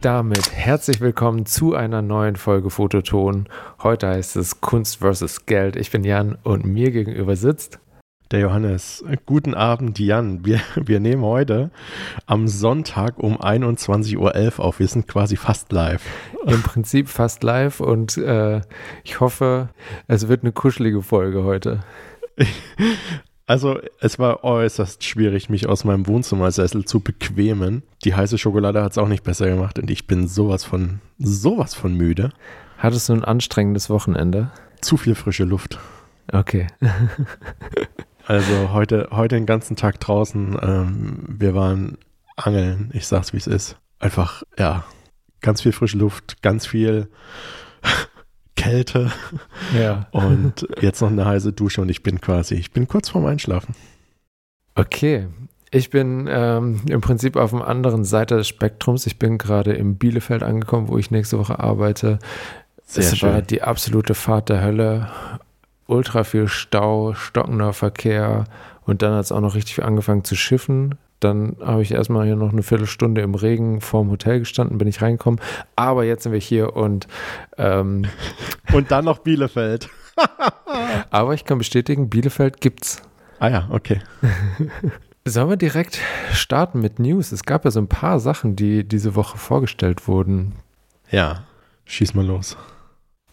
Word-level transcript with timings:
Damit 0.00 0.50
herzlich 0.52 1.02
willkommen 1.02 1.44
zu 1.44 1.74
einer 1.74 2.00
neuen 2.00 2.36
Folge 2.36 2.70
Fototon. 2.70 3.50
Heute 3.82 4.08
heißt 4.08 4.34
es 4.36 4.62
Kunst 4.62 5.00
versus 5.00 5.44
Geld. 5.44 5.76
Ich 5.76 5.90
bin 5.90 6.04
Jan 6.04 6.38
und 6.42 6.64
mir 6.64 6.90
gegenüber 6.90 7.36
sitzt 7.36 7.80
der 8.30 8.40
Johannes. 8.40 9.04
Guten 9.26 9.52
Abend, 9.52 9.98
Jan. 9.98 10.42
Wir, 10.46 10.60
wir 10.74 11.00
nehmen 11.00 11.22
heute 11.22 11.70
am 12.24 12.48
Sonntag 12.48 13.18
um 13.18 13.36
21.11 13.36 14.16
Uhr 14.16 14.64
auf. 14.64 14.78
Wir 14.78 14.88
sind 14.88 15.06
quasi 15.06 15.36
fast 15.36 15.70
live. 15.70 16.02
Im 16.46 16.62
Prinzip 16.62 17.10
fast 17.10 17.42
live 17.42 17.80
und 17.80 18.16
äh, 18.16 18.62
ich 19.04 19.20
hoffe, 19.20 19.68
es 20.06 20.28
wird 20.28 20.44
eine 20.44 20.52
kuschelige 20.52 21.02
Folge 21.02 21.44
heute. 21.44 21.80
Also 23.50 23.80
es 23.98 24.20
war 24.20 24.44
äußerst 24.44 25.02
schwierig, 25.02 25.50
mich 25.50 25.66
aus 25.66 25.82
meinem 25.82 26.06
Wohnzimmersessel 26.06 26.84
zu 26.84 27.00
bequemen. 27.00 27.82
Die 28.04 28.14
heiße 28.14 28.38
Schokolade 28.38 28.80
hat 28.80 28.92
es 28.92 28.98
auch 28.98 29.08
nicht 29.08 29.24
besser 29.24 29.48
gemacht 29.48 29.76
und 29.80 29.90
ich 29.90 30.06
bin 30.06 30.28
sowas 30.28 30.62
von, 30.62 31.00
sowas 31.18 31.74
von 31.74 31.96
müde. 31.96 32.30
Hattest 32.78 33.08
du 33.08 33.12
ein 33.12 33.24
anstrengendes 33.24 33.90
Wochenende? 33.90 34.52
Zu 34.80 34.96
viel 34.96 35.16
frische 35.16 35.42
Luft. 35.42 35.80
Okay. 36.32 36.68
also 38.28 38.72
heute, 38.72 39.08
heute 39.10 39.34
den 39.34 39.46
ganzen 39.46 39.74
Tag 39.74 39.98
draußen. 39.98 40.56
Ähm, 40.62 41.24
wir 41.26 41.52
waren 41.56 41.98
angeln. 42.36 42.90
Ich 42.92 43.08
sag's, 43.08 43.32
wie 43.32 43.38
es 43.38 43.48
ist. 43.48 43.76
Einfach, 43.98 44.44
ja, 44.60 44.84
ganz 45.40 45.62
viel 45.62 45.72
frische 45.72 45.98
Luft, 45.98 46.40
ganz 46.40 46.68
viel 46.68 47.08
Kälte. 48.60 49.10
Ja. 49.78 50.06
Und 50.10 50.66
jetzt 50.80 51.00
noch 51.00 51.08
eine 51.08 51.24
heiße 51.24 51.52
Dusche 51.52 51.80
und 51.80 51.88
ich 51.88 52.02
bin 52.02 52.20
quasi, 52.20 52.54
ich 52.54 52.72
bin 52.72 52.86
kurz 52.88 53.08
vorm 53.08 53.26
Einschlafen. 53.26 53.74
Okay. 54.74 55.28
Ich 55.70 55.90
bin 55.90 56.28
ähm, 56.28 56.82
im 56.88 57.00
Prinzip 57.00 57.36
auf 57.36 57.52
der 57.52 57.66
anderen 57.66 58.04
Seite 58.04 58.36
des 58.36 58.48
Spektrums. 58.48 59.06
Ich 59.06 59.18
bin 59.18 59.38
gerade 59.38 59.72
in 59.72 59.96
Bielefeld 59.96 60.42
angekommen, 60.42 60.88
wo 60.88 60.98
ich 60.98 61.10
nächste 61.10 61.38
Woche 61.38 61.60
arbeite. 61.60 62.18
Sehr 62.84 63.04
es 63.04 63.18
schön. 63.18 63.32
war 63.32 63.42
die 63.42 63.62
absolute 63.62 64.14
Fahrt 64.14 64.48
der 64.48 64.62
Hölle. 64.62 65.08
Ultra 65.86 66.24
viel 66.24 66.48
Stau, 66.48 67.14
stockender 67.14 67.72
Verkehr 67.72 68.44
und 68.84 69.02
dann 69.02 69.14
hat 69.14 69.24
es 69.24 69.32
auch 69.32 69.40
noch 69.40 69.54
richtig 69.54 69.82
angefangen 69.82 70.24
zu 70.24 70.34
schiffen. 70.34 70.96
Dann 71.20 71.56
habe 71.60 71.82
ich 71.82 71.92
erstmal 71.92 72.26
hier 72.26 72.36
noch 72.36 72.52
eine 72.52 72.62
Viertelstunde 72.62 73.20
im 73.20 73.34
Regen 73.34 73.80
vorm 73.80 74.10
Hotel 74.10 74.40
gestanden, 74.40 74.78
bin 74.78 74.88
ich 74.88 75.02
reingekommen. 75.02 75.40
Aber 75.76 76.04
jetzt 76.04 76.24
sind 76.24 76.32
wir 76.32 76.40
hier 76.40 76.76
und. 76.76 77.06
Ähm, 77.58 78.06
und 78.72 78.90
dann 78.90 79.04
noch 79.04 79.18
Bielefeld. 79.18 79.88
aber 81.10 81.34
ich 81.34 81.44
kann 81.44 81.58
bestätigen, 81.58 82.08
Bielefeld 82.10 82.60
gibt's. 82.60 83.02
Ah 83.38 83.48
ja, 83.48 83.68
okay. 83.70 84.00
Sollen 85.26 85.50
wir 85.50 85.56
direkt 85.56 86.00
starten 86.32 86.80
mit 86.80 86.98
News? 86.98 87.30
Es 87.32 87.44
gab 87.44 87.64
ja 87.64 87.70
so 87.70 87.80
ein 87.80 87.88
paar 87.88 88.20
Sachen, 88.20 88.56
die 88.56 88.84
diese 88.86 89.14
Woche 89.14 89.36
vorgestellt 89.36 90.08
wurden. 90.08 90.54
Ja, 91.10 91.44
schieß 91.84 92.14
mal 92.14 92.24
los. 92.24 92.56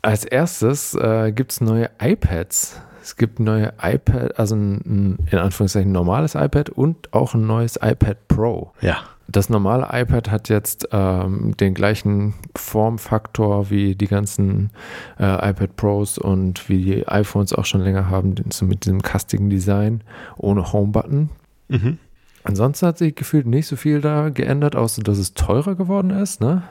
Als 0.02 0.26
erstes 0.26 0.94
äh, 0.96 1.32
gibt 1.32 1.54
es 1.54 1.62
neue 1.62 1.90
iPads. 2.00 2.82
Es 3.08 3.16
gibt 3.16 3.40
neue 3.40 3.72
iPad, 3.82 4.38
also 4.38 4.54
ein, 4.56 5.18
in 5.32 5.38
Anführungszeichen 5.38 5.94
normales 5.94 6.36
iPad 6.36 6.70
und 6.70 7.14
auch 7.14 7.36
ein 7.36 7.48
neues 7.48 7.80
iPad 7.82 8.28
Pro. 8.28 8.74
Ja. 8.82 8.98
Das 9.30 9.50
normale 9.50 9.88
iPad 9.94 10.30
hat 10.30 10.50
jetzt 10.50 10.90
ähm, 10.92 11.56
den 11.56 11.74
gleichen 11.74 12.34
Formfaktor 12.54 13.70
wie 13.70 13.96
die 13.96 14.08
ganzen 14.08 14.72
äh, 15.18 15.52
iPad 15.52 15.78
Pros 15.78 16.18
und 16.18 16.68
wie 16.68 16.84
die 16.84 17.08
iPhones 17.08 17.54
auch 17.54 17.64
schon 17.64 17.80
länger 17.80 18.10
haben, 18.10 18.36
so 18.52 18.66
mit 18.66 18.84
diesem 18.84 19.02
kastigen 19.02 19.50
Design 19.50 20.02
ohne 20.36 20.74
Home-Button. 20.74 21.30
Mhm. 21.70 22.00
Ansonsten 22.44 22.88
hat 22.88 22.98
sich 22.98 23.16
gefühlt 23.16 23.46
nicht 23.46 23.68
so 23.68 23.78
viel 23.78 24.02
da 24.02 24.28
geändert, 24.28 24.76
außer 24.76 25.02
dass 25.02 25.18
es 25.18 25.34
teurer 25.34 25.76
geworden 25.76 26.10
ist, 26.10 26.42
ne? 26.42 26.64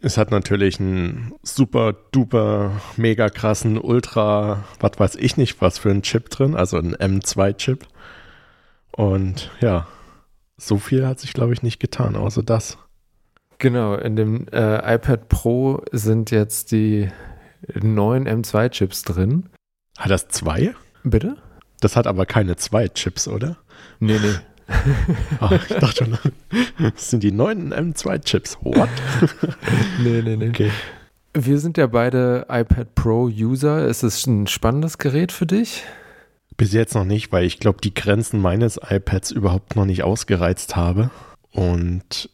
Es 0.00 0.16
hat 0.16 0.30
natürlich 0.30 0.80
einen 0.80 1.34
super 1.42 1.92
duper 2.12 2.80
mega 2.96 3.28
krassen 3.28 3.78
Ultra, 3.78 4.64
was 4.80 4.92
weiß 4.98 5.16
ich 5.16 5.36
nicht, 5.36 5.60
was 5.60 5.78
für 5.78 5.90
einen 5.90 6.02
Chip 6.02 6.30
drin, 6.30 6.54
also 6.54 6.78
ein 6.78 6.94
M2-Chip. 6.94 7.86
Und 8.92 9.50
ja, 9.60 9.86
so 10.56 10.78
viel 10.78 11.06
hat 11.06 11.20
sich, 11.20 11.32
glaube 11.32 11.52
ich, 11.52 11.62
nicht 11.62 11.80
getan, 11.80 12.16
außer 12.16 12.42
das. 12.42 12.78
Genau, 13.58 13.94
in 13.94 14.16
dem 14.16 14.48
äh, 14.48 14.94
iPad 14.94 15.28
Pro 15.28 15.82
sind 15.92 16.30
jetzt 16.30 16.72
die 16.72 17.10
neuen 17.80 18.26
M2-Chips 18.26 19.02
drin. 19.02 19.48
Hat 19.98 20.10
das 20.10 20.28
zwei? 20.28 20.74
Bitte? 21.04 21.36
Das 21.80 21.96
hat 21.96 22.06
aber 22.06 22.26
keine 22.26 22.56
zwei 22.56 22.88
Chips, 22.88 23.28
oder? 23.28 23.56
Nee, 23.98 24.18
nee. 24.20 24.34
oh, 25.40 25.50
ich 25.52 25.76
dachte 25.76 26.04
schon, 26.04 26.18
das 26.94 27.10
sind 27.10 27.22
die 27.22 27.32
neuen 27.32 27.72
M2-Chips. 27.72 28.58
What? 28.62 28.88
nee, 30.02 30.22
nee, 30.22 30.36
nee. 30.36 30.48
Okay. 30.48 30.70
Wir 31.34 31.58
sind 31.58 31.78
ja 31.78 31.86
beide 31.86 32.46
iPad 32.48 32.94
Pro-User. 32.94 33.86
Ist 33.86 34.02
es 34.02 34.26
ein 34.26 34.46
spannendes 34.46 34.98
Gerät 34.98 35.32
für 35.32 35.46
dich? 35.46 35.84
Bis 36.56 36.72
jetzt 36.72 36.94
noch 36.94 37.04
nicht, 37.04 37.32
weil 37.32 37.44
ich 37.44 37.58
glaube, 37.58 37.80
die 37.82 37.94
Grenzen 37.94 38.40
meines 38.40 38.78
iPads 38.82 39.30
überhaupt 39.30 39.74
noch 39.74 39.86
nicht 39.86 40.02
ausgereizt 40.02 40.76
habe. 40.76 41.10
Und 41.50 42.28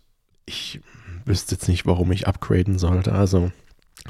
ich 0.46 0.80
wüsste 1.24 1.54
jetzt 1.54 1.68
nicht, 1.68 1.86
warum 1.86 2.10
ich 2.10 2.26
upgraden 2.26 2.78
sollte. 2.78 3.12
Also 3.12 3.52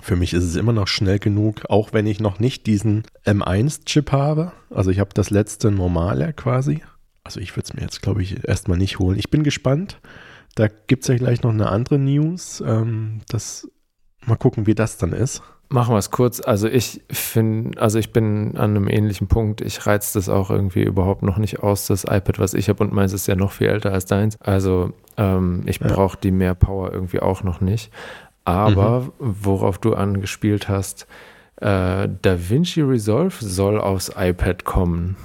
für 0.01 0.17
mich 0.17 0.33
ist 0.33 0.45
es 0.45 0.57
immer 0.57 0.73
noch 0.73 0.89
schnell 0.89 1.19
genug, 1.19 1.63
auch 1.69 1.93
wenn 1.93 2.07
ich 2.07 2.21
noch 2.21 2.39
nicht 2.39 2.67
diesen 2.67 3.03
M1-Chip 3.25 4.13
habe. 4.13 4.53
Also 4.71 4.91
ich 4.91 5.01
habe 5.01 5.11
das 5.13 5.31
letzte 5.31 5.71
normale 5.71 6.33
quasi. 6.33 6.83
Also 7.29 7.41
ich 7.41 7.55
würde 7.55 7.67
es 7.67 7.75
mir 7.75 7.83
jetzt, 7.83 8.01
glaube 8.01 8.23
ich, 8.23 8.49
erstmal 8.49 8.79
nicht 8.79 8.99
holen. 9.01 9.19
Ich 9.19 9.29
bin 9.29 9.43
gespannt. 9.43 10.01
Da 10.55 10.67
gibt 10.87 11.03
es 11.03 11.09
ja 11.09 11.17
gleich 11.17 11.43
noch 11.43 11.51
eine 11.51 11.69
andere 11.69 11.99
News. 11.99 12.65
Ähm, 12.67 13.21
das, 13.29 13.69
mal 14.25 14.37
gucken, 14.37 14.67
wie 14.67 14.75
das 14.75 14.97
dann 14.97 15.13
ist. 15.13 15.43
Machen 15.69 15.93
wir 15.95 15.99
es 15.99 16.11
kurz. 16.11 16.41
Also 16.41 16.69
ich 16.69 17.03
finde, 17.11 17.79
also 17.83 17.99
ich 17.99 18.15
bin 18.15 18.57
an 18.57 18.71
einem 18.71 18.89
ähnlichen 18.89 19.29
Punkt. 19.29 19.61
Ich 19.61 19.87
reize 19.87 20.19
das 20.19 20.31
auch 20.31 20.49
irgendwie 20.49 20.83
überhaupt 20.83 21.23
noch 21.23 21.37
nicht 21.37 21.59
aus, 21.59 21.87
das 21.87 22.05
iPad, 22.05 22.39
was 22.39 22.55
ich 22.55 22.71
habe 22.71 22.83
und 22.83 22.95
meins 22.95 23.13
ist 23.13 23.27
ja 23.27 23.37
noch 23.37 23.53
viel 23.53 23.67
älter 23.67 23.93
als 23.93 24.07
deins. 24.07 24.41
Also 24.41 24.95
ähm, 25.19 25.65
ich 25.67 25.81
ja. 25.81 25.89
brauche 25.89 26.17
die 26.17 26.31
mehr 26.31 26.55
Power 26.55 26.95
irgendwie 26.95 27.21
auch 27.21 27.43
noch 27.43 27.61
nicht. 27.61 27.93
Aber 28.47 29.01
mhm. 29.01 29.11
worauf 29.19 29.77
du 29.77 29.93
angespielt 29.93 30.71
hast, 30.71 31.07
äh, 31.57 32.09
DaVinci 32.23 32.81
Resolve 32.81 33.37
soll 33.39 33.79
aufs 33.79 34.13
iPad 34.17 34.65
kommen. 34.65 35.17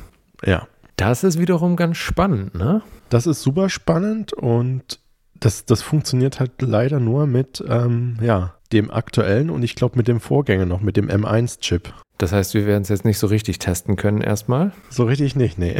Ja. 0.44 0.68
Das 0.96 1.24
ist 1.24 1.40
wiederum 1.40 1.76
ganz 1.76 1.98
spannend, 1.98 2.56
ne? 2.56 2.82
Das 3.10 3.28
ist 3.28 3.42
super 3.42 3.70
spannend 3.70 4.34
und 4.34 5.00
das, 5.40 5.66
das 5.66 5.82
funktioniert 5.82 6.40
halt 6.40 6.62
leider 6.62 7.00
nur 7.00 7.28
mit 7.28 7.64
ähm, 7.68 8.18
ja, 8.22 8.56
dem 8.72 8.92
aktuellen 8.92 9.50
und 9.50 9.64
ich 9.64 9.76
glaube 9.76 9.98
mit 9.98 10.08
dem 10.08 10.20
Vorgänger 10.20 10.66
noch, 10.66 10.82
mit 10.82 10.98
dem 10.98 11.10
M1-Chip. 11.10 11.94
Das 12.18 12.32
heißt, 12.32 12.54
wir 12.54 12.66
werden 12.66 12.84
es 12.84 12.90
jetzt 12.90 13.06
nicht 13.06 13.20
so 13.20 13.28
richtig 13.28 13.60
testen 13.60 13.96
können 13.96 14.22
erstmal? 14.22 14.72
So 14.90 15.04
richtig 15.04 15.36
nicht, 15.36 15.58
nee. 15.58 15.78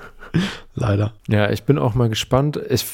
leider. 0.74 1.12
Ja, 1.28 1.50
ich 1.50 1.64
bin 1.64 1.78
auch 1.78 1.94
mal 1.94 2.08
gespannt. 2.08 2.60
Ich 2.68 2.84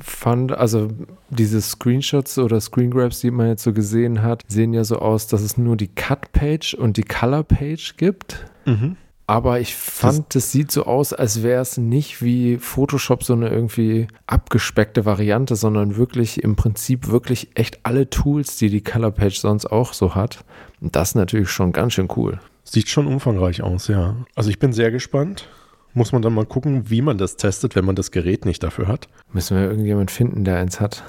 fand, 0.00 0.52
also 0.52 0.88
diese 1.30 1.60
Screenshots 1.60 2.38
oder 2.38 2.60
Screengrabs, 2.60 3.20
die 3.20 3.30
man 3.30 3.48
jetzt 3.48 3.62
so 3.62 3.72
gesehen 3.72 4.22
hat, 4.22 4.44
sehen 4.48 4.72
ja 4.72 4.84
so 4.84 4.98
aus, 4.98 5.26
dass 5.26 5.42
es 5.42 5.58
nur 5.58 5.76
die 5.76 5.88
Cut-Page 5.88 6.74
und 6.74 6.96
die 6.96 7.02
Color-Page 7.02 7.96
gibt. 7.96 8.46
Mhm. 8.66 8.96
Aber 9.30 9.60
ich 9.60 9.76
fand, 9.76 10.34
es 10.34 10.50
sieht 10.50 10.72
so 10.72 10.86
aus, 10.86 11.12
als 11.12 11.44
wäre 11.44 11.62
es 11.62 11.76
nicht 11.76 12.20
wie 12.20 12.58
Photoshop 12.58 13.22
so 13.22 13.32
eine 13.32 13.48
irgendwie 13.48 14.08
abgespeckte 14.26 15.04
Variante, 15.04 15.54
sondern 15.54 15.96
wirklich 15.96 16.42
im 16.42 16.56
Prinzip 16.56 17.06
wirklich 17.06 17.50
echt 17.54 17.78
alle 17.84 18.10
Tools, 18.10 18.56
die 18.56 18.70
die 18.70 18.82
Color 18.82 19.12
Page 19.12 19.38
sonst 19.38 19.66
auch 19.66 19.92
so 19.92 20.16
hat. 20.16 20.44
Und 20.80 20.96
das 20.96 21.10
ist 21.10 21.14
natürlich 21.14 21.48
schon 21.48 21.70
ganz 21.70 21.92
schön 21.92 22.08
cool. 22.16 22.40
Sieht 22.64 22.88
schon 22.88 23.06
umfangreich 23.06 23.62
aus, 23.62 23.86
ja. 23.86 24.16
Also 24.34 24.50
ich 24.50 24.58
bin 24.58 24.72
sehr 24.72 24.90
gespannt. 24.90 25.46
Muss 25.94 26.10
man 26.10 26.22
dann 26.22 26.34
mal 26.34 26.44
gucken, 26.44 26.90
wie 26.90 27.00
man 27.00 27.16
das 27.16 27.36
testet, 27.36 27.76
wenn 27.76 27.84
man 27.84 27.94
das 27.94 28.10
Gerät 28.10 28.44
nicht 28.44 28.64
dafür 28.64 28.88
hat. 28.88 29.06
Müssen 29.32 29.56
wir 29.56 29.62
irgendjemand 29.62 30.10
finden, 30.10 30.42
der 30.42 30.58
eins 30.58 30.80
hat. 30.80 31.04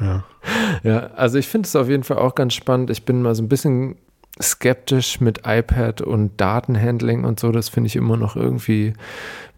ja. 0.00 0.24
Ja, 0.82 1.06
also 1.16 1.38
ich 1.38 1.48
finde 1.48 1.66
es 1.66 1.74
auf 1.74 1.88
jeden 1.88 2.02
Fall 2.02 2.18
auch 2.18 2.34
ganz 2.34 2.52
spannend. 2.52 2.90
Ich 2.90 3.06
bin 3.06 3.22
mal 3.22 3.34
so 3.34 3.42
ein 3.42 3.48
bisschen 3.48 3.96
skeptisch 4.42 5.20
mit 5.20 5.42
iPad 5.44 6.00
und 6.00 6.40
Datenhandling 6.40 7.24
und 7.24 7.38
so. 7.40 7.52
Das 7.52 7.68
finde 7.68 7.88
ich 7.88 7.96
immer 7.96 8.16
noch 8.16 8.36
irgendwie 8.36 8.86
ein 8.88 8.94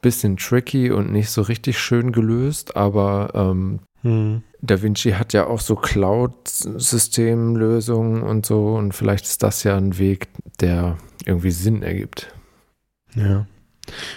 bisschen 0.02 0.36
tricky 0.36 0.90
und 0.90 1.12
nicht 1.12 1.30
so 1.30 1.42
richtig 1.42 1.78
schön 1.78 2.10
gelöst. 2.12 2.76
Aber 2.76 3.30
ähm, 3.34 3.78
hm. 4.02 4.42
DaVinci 4.60 5.12
hat 5.12 5.32
ja 5.32 5.46
auch 5.46 5.60
so 5.60 5.76
Cloud-Systemlösungen 5.76 8.22
und 8.22 8.44
so. 8.44 8.74
Und 8.74 8.92
vielleicht 8.92 9.24
ist 9.24 9.42
das 9.42 9.64
ja 9.64 9.76
ein 9.76 9.98
Weg, 9.98 10.28
der 10.60 10.98
irgendwie 11.24 11.50
Sinn 11.50 11.82
ergibt. 11.82 12.34
Ja. 13.14 13.46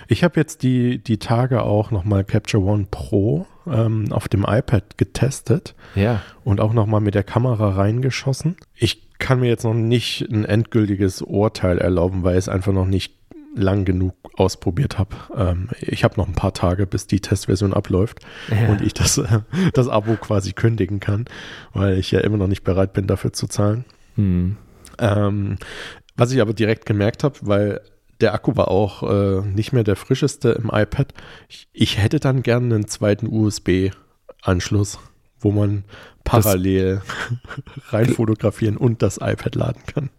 Ich 0.08 0.24
habe 0.24 0.40
jetzt 0.40 0.64
die, 0.64 1.04
die 1.04 1.18
Tage 1.18 1.64
auch 1.64 1.92
nochmal 1.92 2.24
Capture 2.24 2.64
One 2.64 2.88
Pro 2.90 3.46
ähm, 3.68 4.12
auf 4.12 4.28
dem 4.28 4.46
iPad 4.48 4.98
getestet. 4.98 5.76
Ja. 5.96 6.22
Und 6.44 6.62
auch 6.62 6.74
nochmal 6.74 7.02
mit 7.02 7.16
der 7.16 7.24
Kamera 7.24 7.70
reingeschossen. 7.70 8.58
Ich 8.76 9.18
kann 9.20 9.40
mir 9.42 9.48
jetzt 9.48 9.64
noch 9.64 9.74
nicht 9.74 10.22
ein 10.32 10.46
endgültiges 10.46 11.22
Urteil 11.22 11.78
erlauben, 11.78 12.24
weil 12.24 12.38
es 12.38 12.50
einfach 12.50 12.74
noch 12.74 12.86
nicht 12.86 13.14
lang 13.56 13.86
genug 13.86 14.16
ausprobiert 14.36 14.98
habe. 14.98 15.16
Ähm, 15.36 15.70
ich 15.82 16.04
habe 16.04 16.16
noch 16.18 16.28
ein 16.28 16.36
paar 16.36 16.54
Tage, 16.54 16.88
bis 16.88 17.08
die 17.08 17.20
Testversion 17.20 17.74
abläuft 17.74 18.20
ja. 18.50 18.70
und 18.70 18.82
ich 18.82 18.94
das, 18.94 19.18
äh, 19.18 19.40
das 19.74 19.88
Abo 19.88 20.16
quasi 20.16 20.54
kündigen 20.54 21.00
kann, 21.00 21.26
weil 21.74 21.98
ich 21.98 22.12
ja 22.12 22.20
immer 22.22 22.38
noch 22.38 22.48
nicht 22.48 22.64
bereit 22.64 22.94
bin, 22.94 23.08
dafür 23.08 23.34
zu 23.34 23.48
zahlen. 23.48 23.86
Hm. 24.16 24.58
Ähm, 25.00 25.58
was 26.16 26.32
ich 26.32 26.42
aber 26.42 26.54
direkt 26.54 26.86
gemerkt 26.86 27.24
habe, 27.24 27.36
weil 27.42 27.82
der 28.22 28.34
Akku 28.34 28.56
war 28.56 28.70
auch 28.70 29.04
äh, 29.04 29.42
nicht 29.42 29.74
mehr 29.74 29.84
der 29.84 29.96
frischeste 29.96 30.50
im 30.50 30.70
iPad. 30.72 31.14
Ich, 31.48 31.68
ich 31.74 31.98
hätte 31.98 32.20
dann 32.20 32.44
gerne 32.44 32.76
einen 32.76 32.88
zweiten 32.88 33.28
USB-Anschluss, 33.28 35.00
wo 35.40 35.52
man 35.52 35.84
parallel 36.24 37.02
rein 37.90 38.10
fotografieren 38.10 38.78
und 38.78 39.02
das 39.02 39.18
iPad 39.18 39.56
laden 39.56 39.84
kann. 39.86 40.10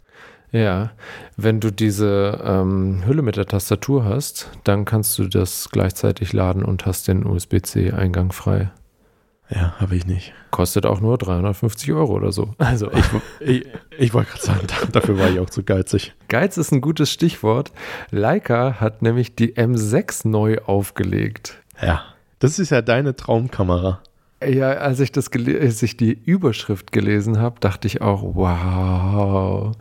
Ja, 0.53 0.91
wenn 1.37 1.61
du 1.61 1.71
diese 1.71 2.41
ähm, 2.45 3.05
Hülle 3.07 3.23
mit 3.23 3.37
der 3.37 3.47
Tastatur 3.47 4.05
hast, 4.05 4.51
dann 4.65 4.85
kannst 4.85 5.17
du 5.19 5.29
das 5.29 5.69
gleichzeitig 5.71 6.33
laden 6.33 6.65
und 6.65 6.87
hast 6.87 7.07
den 7.07 7.25
USB-C-Eingang 7.25 8.33
frei. 8.33 8.73
Ja, 9.51 9.75
habe 9.79 9.97
ich 9.97 10.07
nicht. 10.07 10.33
Kostet 10.51 10.87
auch 10.87 11.01
nur 11.01 11.19
350 11.19 11.93
Euro 11.93 12.15
oder 12.15 12.33
so. 12.33 12.55
Also 12.59 12.91
ich, 12.93 13.05
ich, 13.41 13.67
ich 13.99 14.15
wollte 14.15 14.31
gerade 14.31 14.43
sagen, 14.43 14.67
dafür 14.93 15.19
war 15.19 15.29
ich 15.29 15.41
auch 15.41 15.51
zu 15.51 15.65
geizig. 15.65 16.15
Geiz 16.29 16.57
ist 16.57 16.73
ein 16.73 16.81
gutes 16.81 17.11
Stichwort. 17.11 17.73
Leica 18.11 18.81
hat 18.81 19.03
nämlich 19.03 19.35
die 19.35 19.57
M6 19.57 20.29
neu 20.29 20.59
aufgelegt. 20.59 21.59
Ja, 21.83 22.05
das 22.39 22.59
ist 22.59 22.71
ja 22.71 22.81
deine 22.81 23.17
Traumkamera. 23.17 24.01
Ja, 24.43 24.71
als 24.71 25.01
ich, 25.01 25.13
das 25.13 25.31
als 25.33 25.83
ich 25.83 25.97
die 25.99 26.13
Überschrift 26.13 26.93
gelesen 26.93 27.39
habe, 27.39 27.61
dachte 27.61 27.87
ich 27.87 28.01
auch, 28.01 28.23
wow. 28.35 29.77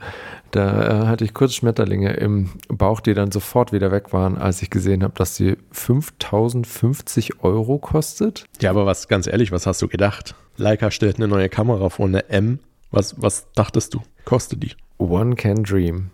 Da 0.51 1.03
äh, 1.03 1.07
hatte 1.07 1.23
ich 1.23 1.33
kurz 1.33 1.53
Schmetterlinge 1.53 2.13
im 2.13 2.50
Bauch, 2.67 3.00
die 3.00 3.13
dann 3.13 3.31
sofort 3.31 3.71
wieder 3.71 3.91
weg 3.91 4.11
waren, 4.11 4.38
als 4.38 4.61
ich 4.61 4.69
gesehen 4.69 5.03
habe, 5.03 5.13
dass 5.15 5.35
sie 5.35 5.57
5050 5.71 7.41
Euro 7.44 7.77
kostet. 7.77 8.45
Ja, 8.59 8.71
aber 8.71 8.85
was, 8.85 9.07
ganz 9.07 9.27
ehrlich, 9.27 9.51
was 9.51 9.65
hast 9.65 9.81
du 9.81 9.88
gedacht? 9.88 10.35
Leica 10.57 10.91
stellt 10.91 11.17
eine 11.17 11.29
neue 11.29 11.47
Kamera 11.47 11.89
vor, 11.89 12.07
eine 12.07 12.27
M. 12.29 12.59
Was, 12.91 13.21
was 13.21 13.47
dachtest 13.53 13.94
du? 13.94 14.01
Kostet 14.25 14.63
die? 14.63 14.71
One 14.97 15.35
can 15.35 15.63
dream. 15.63 16.09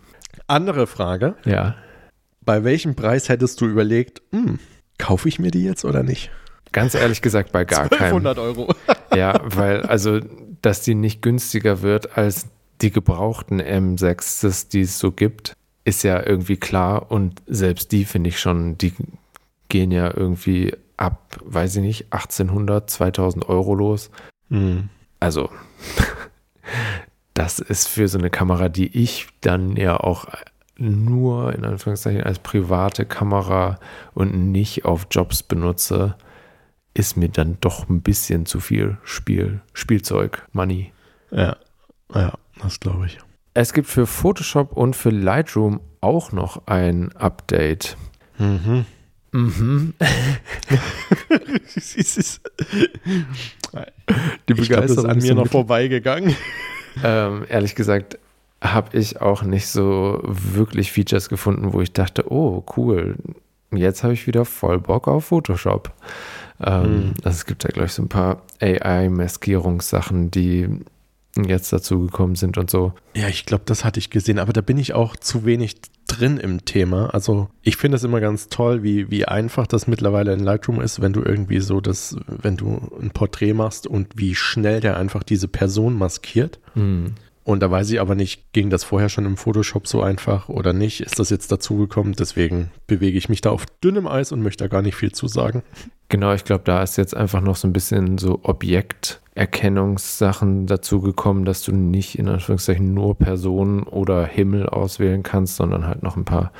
Andere 0.46 0.86
Frage. 0.86 1.34
Ja. 1.44 1.74
Bei 2.44 2.62
welchem 2.62 2.94
Preis 2.94 3.28
hättest 3.28 3.60
du 3.60 3.66
überlegt, 3.66 4.22
hm, 4.30 4.60
kaufe 4.98 5.28
ich 5.28 5.40
mir 5.40 5.50
die 5.50 5.64
jetzt 5.64 5.84
oder 5.84 6.04
nicht? 6.04 6.30
Ganz 6.76 6.94
ehrlich 6.94 7.22
gesagt, 7.22 7.52
bei 7.52 7.64
gar 7.64 7.84
1200 7.84 8.36
keinem. 8.36 8.54
500 8.54 8.68
Euro. 8.68 8.74
ja, 9.16 9.40
weil, 9.42 9.80
also, 9.86 10.20
dass 10.60 10.82
die 10.82 10.94
nicht 10.94 11.22
günstiger 11.22 11.80
wird 11.80 12.18
als 12.18 12.48
die 12.82 12.90
gebrauchten 12.90 13.62
M6s, 13.62 14.68
die 14.68 14.82
es 14.82 14.98
so 14.98 15.10
gibt, 15.10 15.54
ist 15.84 16.02
ja 16.02 16.22
irgendwie 16.22 16.58
klar. 16.58 17.10
Und 17.10 17.40
selbst 17.46 17.92
die 17.92 18.04
finde 18.04 18.28
ich 18.28 18.38
schon, 18.38 18.76
die 18.76 18.92
gehen 19.70 19.90
ja 19.90 20.14
irgendwie 20.14 20.74
ab, 20.98 21.38
weiß 21.46 21.76
ich 21.76 21.82
nicht, 21.82 22.12
1800, 22.12 22.90
2000 22.90 23.48
Euro 23.48 23.74
los. 23.74 24.10
Mhm. 24.50 24.90
Also, 25.18 25.48
das 27.32 27.58
ist 27.58 27.88
für 27.88 28.06
so 28.08 28.18
eine 28.18 28.28
Kamera, 28.28 28.68
die 28.68 28.94
ich 29.02 29.28
dann 29.40 29.76
ja 29.76 29.96
auch 29.96 30.26
nur 30.76 31.54
in 31.54 31.64
Anführungszeichen 31.64 32.22
als 32.22 32.38
private 32.38 33.06
Kamera 33.06 33.78
und 34.12 34.52
nicht 34.52 34.84
auf 34.84 35.06
Jobs 35.10 35.42
benutze, 35.42 36.16
ist 36.96 37.16
mir 37.16 37.28
dann 37.28 37.58
doch 37.60 37.88
ein 37.88 38.00
bisschen 38.00 38.46
zu 38.46 38.58
viel 38.60 38.96
Spiel, 39.04 39.60
Spielzeug, 39.74 40.46
Money. 40.52 40.92
Ja, 41.30 41.56
ja, 42.14 42.32
das 42.62 42.80
glaube 42.80 43.06
ich. 43.06 43.18
Es 43.52 43.72
gibt 43.72 43.88
für 43.88 44.06
Photoshop 44.06 44.72
und 44.72 44.96
für 44.96 45.10
Lightroom 45.10 45.80
auch 46.00 46.32
noch 46.32 46.66
ein 46.66 47.12
Update. 47.12 47.96
Mhm. 48.38 48.86
Mhm. 49.32 49.94
Die 54.48 54.54
Begeisterung 54.54 55.04
ist 55.04 55.10
an 55.10 55.18
mir 55.18 55.34
noch 55.34 55.48
vorbeigegangen. 55.48 56.34
Ähm, 57.04 57.44
ehrlich 57.48 57.74
gesagt 57.74 58.18
habe 58.62 58.96
ich 58.96 59.20
auch 59.20 59.42
nicht 59.42 59.66
so 59.66 60.22
wirklich 60.24 60.92
Features 60.92 61.28
gefunden, 61.28 61.74
wo 61.74 61.82
ich 61.82 61.92
dachte, 61.92 62.32
oh 62.32 62.64
cool, 62.76 63.16
jetzt 63.70 64.02
habe 64.02 64.14
ich 64.14 64.26
wieder 64.26 64.46
voll 64.46 64.80
Bock 64.80 65.08
auf 65.08 65.26
Photoshop. 65.26 65.92
Ähm, 66.64 66.82
mhm. 66.82 67.14
Also 67.24 67.36
es 67.36 67.46
gibt 67.46 67.64
ja, 67.64 67.70
glaube 67.70 67.86
ich, 67.86 67.92
so 67.92 68.02
ein 68.02 68.08
paar 68.08 68.42
AI-Maskierungssachen, 68.60 70.30
die 70.30 70.68
jetzt 71.44 71.72
dazu 71.72 72.00
gekommen 72.00 72.34
sind 72.34 72.56
und 72.56 72.70
so. 72.70 72.94
Ja, 73.14 73.28
ich 73.28 73.44
glaube, 73.44 73.64
das 73.66 73.84
hatte 73.84 74.00
ich 74.00 74.10
gesehen, 74.10 74.38
aber 74.38 74.52
da 74.52 74.62
bin 74.62 74.78
ich 74.78 74.94
auch 74.94 75.16
zu 75.16 75.44
wenig 75.44 75.76
drin 76.06 76.38
im 76.38 76.64
Thema. 76.64 77.10
Also 77.12 77.48
ich 77.62 77.76
finde 77.76 77.96
es 77.96 78.04
immer 78.04 78.20
ganz 78.20 78.48
toll, 78.48 78.82
wie, 78.82 79.10
wie 79.10 79.26
einfach 79.26 79.66
das 79.66 79.86
mittlerweile 79.86 80.32
in 80.32 80.40
Lightroom 80.40 80.80
ist, 80.80 81.02
wenn 81.02 81.12
du 81.12 81.22
irgendwie 81.22 81.60
so 81.60 81.80
das, 81.80 82.16
wenn 82.26 82.56
du 82.56 82.80
ein 83.00 83.10
Porträt 83.10 83.52
machst 83.52 83.86
und 83.86 84.08
wie 84.14 84.34
schnell 84.34 84.80
der 84.80 84.96
einfach 84.96 85.22
diese 85.22 85.48
Person 85.48 85.98
maskiert. 85.98 86.58
Mhm. 86.74 87.14
Und 87.46 87.62
da 87.62 87.70
weiß 87.70 87.90
ich 87.92 88.00
aber 88.00 88.16
nicht, 88.16 88.52
ging 88.52 88.70
das 88.70 88.82
vorher 88.82 89.08
schon 89.08 89.24
im 89.24 89.36
Photoshop 89.36 89.86
so 89.86 90.02
einfach 90.02 90.48
oder 90.48 90.72
nicht? 90.72 91.00
Ist 91.00 91.20
das 91.20 91.30
jetzt 91.30 91.52
dazugekommen? 91.52 92.14
Deswegen 92.14 92.72
bewege 92.88 93.16
ich 93.16 93.28
mich 93.28 93.40
da 93.40 93.50
auf 93.50 93.66
dünnem 93.84 94.08
Eis 94.08 94.32
und 94.32 94.42
möchte 94.42 94.64
da 94.64 94.68
gar 94.68 94.82
nicht 94.82 94.96
viel 94.96 95.12
zu 95.12 95.28
sagen. 95.28 95.62
Genau, 96.08 96.32
ich 96.32 96.42
glaube, 96.42 96.64
da 96.64 96.82
ist 96.82 96.96
jetzt 96.96 97.16
einfach 97.16 97.40
noch 97.40 97.54
so 97.54 97.68
ein 97.68 97.72
bisschen 97.72 98.18
so 98.18 98.40
Objekterkennungssachen 98.42 100.66
dazugekommen, 100.66 101.44
dass 101.44 101.62
du 101.62 101.70
nicht 101.70 102.18
in 102.18 102.28
Anführungszeichen 102.28 102.92
nur 102.92 103.16
Personen 103.16 103.84
oder 103.84 104.26
Himmel 104.26 104.68
auswählen 104.68 105.22
kannst, 105.22 105.54
sondern 105.54 105.86
halt 105.86 106.02
noch 106.02 106.16
ein 106.16 106.24
paar, 106.24 106.50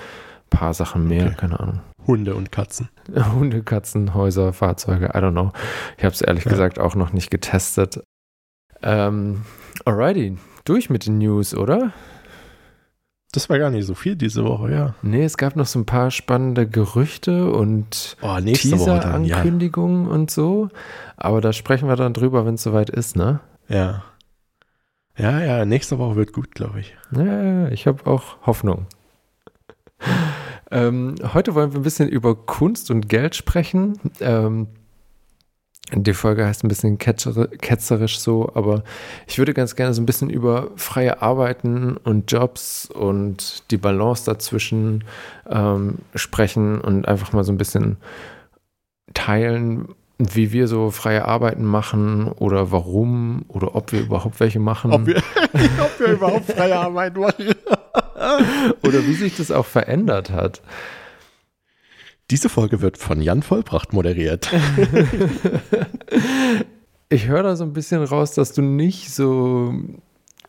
paar 0.51 0.73
Sachen 0.73 1.09
mehr, 1.09 1.27
okay. 1.27 1.35
keine 1.37 1.59
Ahnung. 1.59 1.81
Hunde 2.07 2.37
und 2.37 2.53
Katzen. 2.53 2.91
Hunde, 3.35 3.65
Katzen, 3.65 4.15
Häuser, 4.15 4.53
Fahrzeuge, 4.53 5.07
I 5.07 5.19
don't 5.19 5.33
know. 5.33 5.51
Ich 5.99 6.05
habe 6.05 6.15
es 6.15 6.21
ehrlich 6.21 6.45
ja. 6.45 6.51
gesagt 6.53 6.79
auch 6.79 6.95
noch 6.95 7.13
nicht 7.13 7.33
getestet. 7.33 8.05
Ähm, 8.85 9.43
alrighty, 9.85 10.37
durch 10.69 10.91
mit 10.91 11.07
den 11.07 11.19
News, 11.19 11.55
oder? 11.55 11.93
Das 13.33 13.51
war 13.51 13.59
gar 13.59 13.71
nicht 13.71 13.87
so 13.87 13.95
viel 13.95 14.17
diese 14.17 14.45
Woche, 14.45 14.73
ja. 14.73 14.95
Nee, 15.03 15.25
es 15.25 15.37
gab 15.37 15.57
noch 15.57 15.67
so 15.67 15.79
ein 15.79 15.87
paar 15.87 16.11
spannende 16.11 16.67
Gerüchte 16.67 17.51
und 17.51 18.17
oh, 18.23 18.39
Teaser-Ankündigungen 18.41 20.07
ja. 20.07 20.13
und 20.13 20.31
so. 20.31 20.69
Aber 21.17 21.41
da 21.41 21.53
sprechen 21.53 21.89
wir 21.89 21.97
dann 21.97 22.15
drüber, 22.15 22.47
wenn 22.47 22.55
es 22.55 22.63
soweit 22.63 22.89
ist, 22.89 23.17
ne? 23.17 23.41
Ja. 23.69 24.05
Ja, 25.19 25.41
ja, 25.43 25.65
nächste 25.65 25.99
Woche 25.99 26.17
wird 26.17 26.33
gut, 26.33 26.55
glaube 26.55 26.81
ich. 26.81 26.97
Ja, 27.15 27.69
ich 27.69 27.87
habe 27.87 28.07
auch 28.07 28.37
Hoffnung. 28.47 28.87
ähm, 30.71 31.17
heute 31.35 31.55
wollen 31.55 31.73
wir 31.73 31.81
ein 31.81 31.85
bisschen 31.85 32.09
über 32.09 32.35
Kunst 32.35 32.91
und 32.91 33.09
Geld 33.09 33.35
sprechen. 33.35 33.99
Ähm, 34.21 34.69
die 35.93 36.15
Folge 36.15 36.45
heißt 36.45 36.65
ein 36.65 36.69
bisschen 36.69 36.99
ketzerisch 36.99 38.19
so, 38.19 38.51
aber 38.55 38.83
ich 39.29 39.39
würde 39.39 39.55
ganz 39.55 39.77
gerne 39.77 39.95
so 39.95 40.03
ein 40.03 40.07
bisschen 40.07 40.31
über 40.31 40.71
freie 40.75 41.23
Arbeiten 41.23 41.97
und 41.97 42.31
Jobs 42.31 42.87
und 42.87 43.71
die 43.71 43.77
Balance 43.77 44.25
dazwischen 44.25 45.05
ähm, 45.49 45.99
sprechen 46.15 46.81
und 46.81 47.07
einfach 47.07 47.33
mal 47.33 47.45
so 47.45 47.53
ein 47.53 47.59
bisschen 47.59 47.99
teilen, 49.15 49.89
wie 50.19 50.53
wir 50.53 50.67
so 50.67 50.91
freie 50.91 51.25
Arbeiten 51.27 51.65
machen 51.65 52.33
oder 52.33 52.73
warum 52.73 53.45
oder 53.49 53.77
ob 53.77 53.93
wir 53.93 54.01
überhaupt 54.01 54.41
welche 54.41 54.59
machen. 54.59 54.93
Ob 54.93 55.07
wir, 55.07 55.19
ob 55.81 56.01
wir 56.01 56.13
überhaupt 56.15 56.51
freie 56.51 56.77
Arbeit 56.77 57.17
machen. 57.17 57.47
oder 58.83 59.07
wie 59.07 59.15
sich 59.15 59.37
das 59.37 59.53
auch 59.53 59.67
verändert 59.67 60.31
hat. 60.31 60.63
Diese 62.31 62.49
Folge 62.49 62.81
wird 62.81 62.99
von 62.99 63.23
Jan 63.23 63.43
Vollbracht 63.43 63.93
moderiert. 63.93 64.51
ich 67.09 67.29
höre 67.29 67.45
da 67.45 67.55
so 67.55 67.63
ein 67.63 67.73
bisschen 67.73 68.03
raus, 68.03 68.35
dass 68.35 68.53
du 68.53 68.63
nicht 68.63 69.15
so 69.15 69.75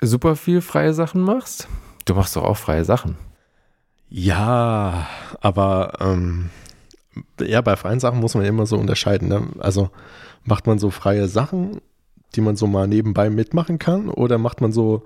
super 0.02 0.36
viel 0.36 0.62
freie 0.62 0.94
Sachen 0.94 1.22
machst. 1.22 1.68
Du 2.06 2.16
machst 2.16 2.36
doch 2.36 2.44
auch 2.44 2.58
freie 2.58 2.84
Sachen. 2.84 3.16
Ja, 4.10 5.08
aber 5.42 5.98
ähm, 6.00 6.50
ja, 7.40 7.62
bei 7.62 7.76
freien 7.76 8.00
Sachen 8.00 8.22
muss 8.22 8.34
man 8.34 8.46
immer 8.46 8.66
so 8.66 8.78
unterscheiden. 8.78 9.28
Ne? 9.28 9.48
Also 9.60 9.92
macht 10.46 10.66
man 10.66 10.80
so 10.80 10.90
freie 10.90 11.28
Sachen, 11.28 11.82
die 12.36 12.42
man 12.42 12.56
so 12.56 12.66
mal 12.66 12.88
nebenbei 12.88 13.30
mitmachen 13.30 13.78
kann, 13.78 14.10
oder 14.10 14.40
macht 14.40 14.62
man 14.62 14.72
so 14.72 15.04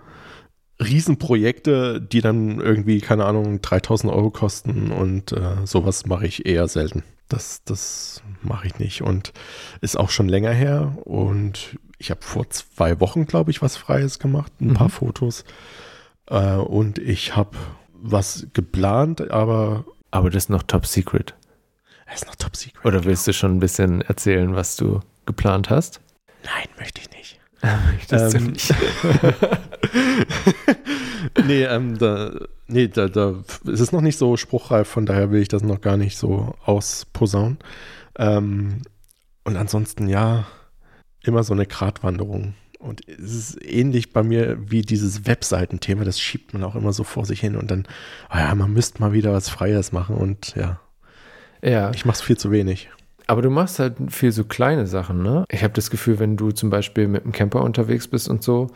Riesenprojekte, 0.82 2.02
die 2.02 2.22
dann 2.22 2.60
irgendwie, 2.60 3.00
keine 3.02 3.26
Ahnung, 3.26 3.62
3000 3.62 4.12
Euro 4.12 4.32
kosten 4.32 4.92
und 4.92 5.32
äh, 5.32 5.66
sowas 5.66 6.06
mache 6.06 6.26
ich 6.26 6.46
eher 6.46 6.68
selten. 6.68 7.04
Das, 7.30 7.64
das 7.64 8.22
mache 8.42 8.68
ich 8.68 8.80
nicht 8.80 9.02
und 9.02 9.32
ist 9.80 9.98
auch 9.98 10.10
schon 10.10 10.28
länger 10.28 10.52
her 10.52 10.98
und 11.06 11.78
ich 11.98 12.10
habe 12.10 12.22
vor 12.24 12.50
zwei 12.50 13.00
Wochen, 13.00 13.26
glaube 13.26 13.52
ich, 13.52 13.62
was 13.62 13.78
Freies 13.78 14.20
gemacht, 14.20 14.52
ein 14.60 14.70
mhm. 14.70 14.74
paar 14.74 14.90
Fotos 14.90 15.46
äh, 16.28 16.56
und 16.56 16.98
ich 16.98 17.36
habe 17.36 17.58
was 17.94 18.48
geplant, 18.54 19.30
aber... 19.32 19.86
Aber 20.10 20.30
das 20.30 20.46
ist 20.46 20.50
noch 20.50 20.64
top 20.64 20.86
secret. 20.86 21.36
Das 22.06 22.22
ist 22.24 22.28
noch 22.28 22.36
top 22.36 22.56
secret. 22.56 22.84
Oder 22.84 23.06
willst 23.06 23.28
du 23.28 23.34
schon 23.34 23.56
ein 23.56 23.60
bisschen 23.60 24.02
erzählen, 24.02 24.56
was 24.56 24.76
du 24.76 25.00
geplant 25.26 25.70
hast? 25.70 26.02
Nein, 26.44 26.68
möchte 26.78 27.00
ich 27.00 27.10
nicht. 27.12 27.40
Möchtest 27.94 28.36
ähm, 28.36 28.46
du 28.46 28.52
nicht? 28.52 28.74
nee, 31.46 31.64
ähm, 31.64 31.98
da, 31.98 32.32
Nee, 32.72 32.88
da, 32.88 33.10
da 33.10 33.44
ist 33.66 33.82
es 33.82 33.92
noch 33.92 34.00
nicht 34.00 34.18
so 34.18 34.38
spruchreif, 34.38 34.88
von 34.88 35.06
daher 35.06 35.30
will 35.30 35.42
ich 35.42 35.50
das 35.50 35.62
noch 35.62 35.82
gar 35.82 35.98
nicht 35.98 36.18
so 36.18 36.56
ausposaunen. 36.64 37.58
Ähm, 38.18 38.84
und 39.44 39.58
ansonsten, 39.58 40.08
ja, 40.08 40.46
immer 41.22 41.44
so 41.44 41.54
eine 41.54 41.66
Gratwanderung. 41.66 42.54
Und 42.80 43.08
es 43.10 43.36
ist 43.36 43.66
ähnlich 43.66 44.14
bei 44.14 44.24
mir 44.24 44.58
wie 44.72 44.84
dieses 44.84 45.28
Webseitenthema, 45.28 46.06
das 46.06 46.20
schiebt 46.20 46.54
man 46.54 46.64
auch 46.64 46.76
immer 46.76 46.94
so 46.94 47.04
vor 47.04 47.26
sich 47.26 47.42
hin 47.42 47.58
und 47.58 47.70
dann, 47.70 47.86
ah 48.30 48.40
ja, 48.40 48.56
man 48.56 48.72
müsste 48.72 49.02
mal 49.02 49.12
wieder 49.12 49.34
was 49.34 49.50
Freies 49.50 49.92
machen 49.92 50.16
und 50.16 50.56
ja. 50.56 50.80
Ja. 51.62 51.92
Ich 51.94 52.06
mache 52.06 52.16
es 52.16 52.22
viel 52.22 52.38
zu 52.38 52.52
wenig. 52.52 52.90
Aber 53.32 53.42
du 53.42 53.50
machst 53.50 53.80
halt 53.80 53.96
viel 54.10 54.34
so 54.34 54.44
kleine 54.44 54.88
Sachen, 54.88 55.24
ne? 55.24 55.46
Ich 55.50 55.64
habe 55.64 55.74
das 55.74 55.90
Gefühl, 55.90 56.20
wenn 56.20 56.36
du 56.36 56.52
zum 56.52 56.70
Beispiel 56.70 57.08
mit 57.08 57.24
einem 57.24 57.32
Camper 57.32 57.62
unterwegs 57.62 58.10
bist 58.10 58.28
und 58.28 58.44
so, 58.44 58.68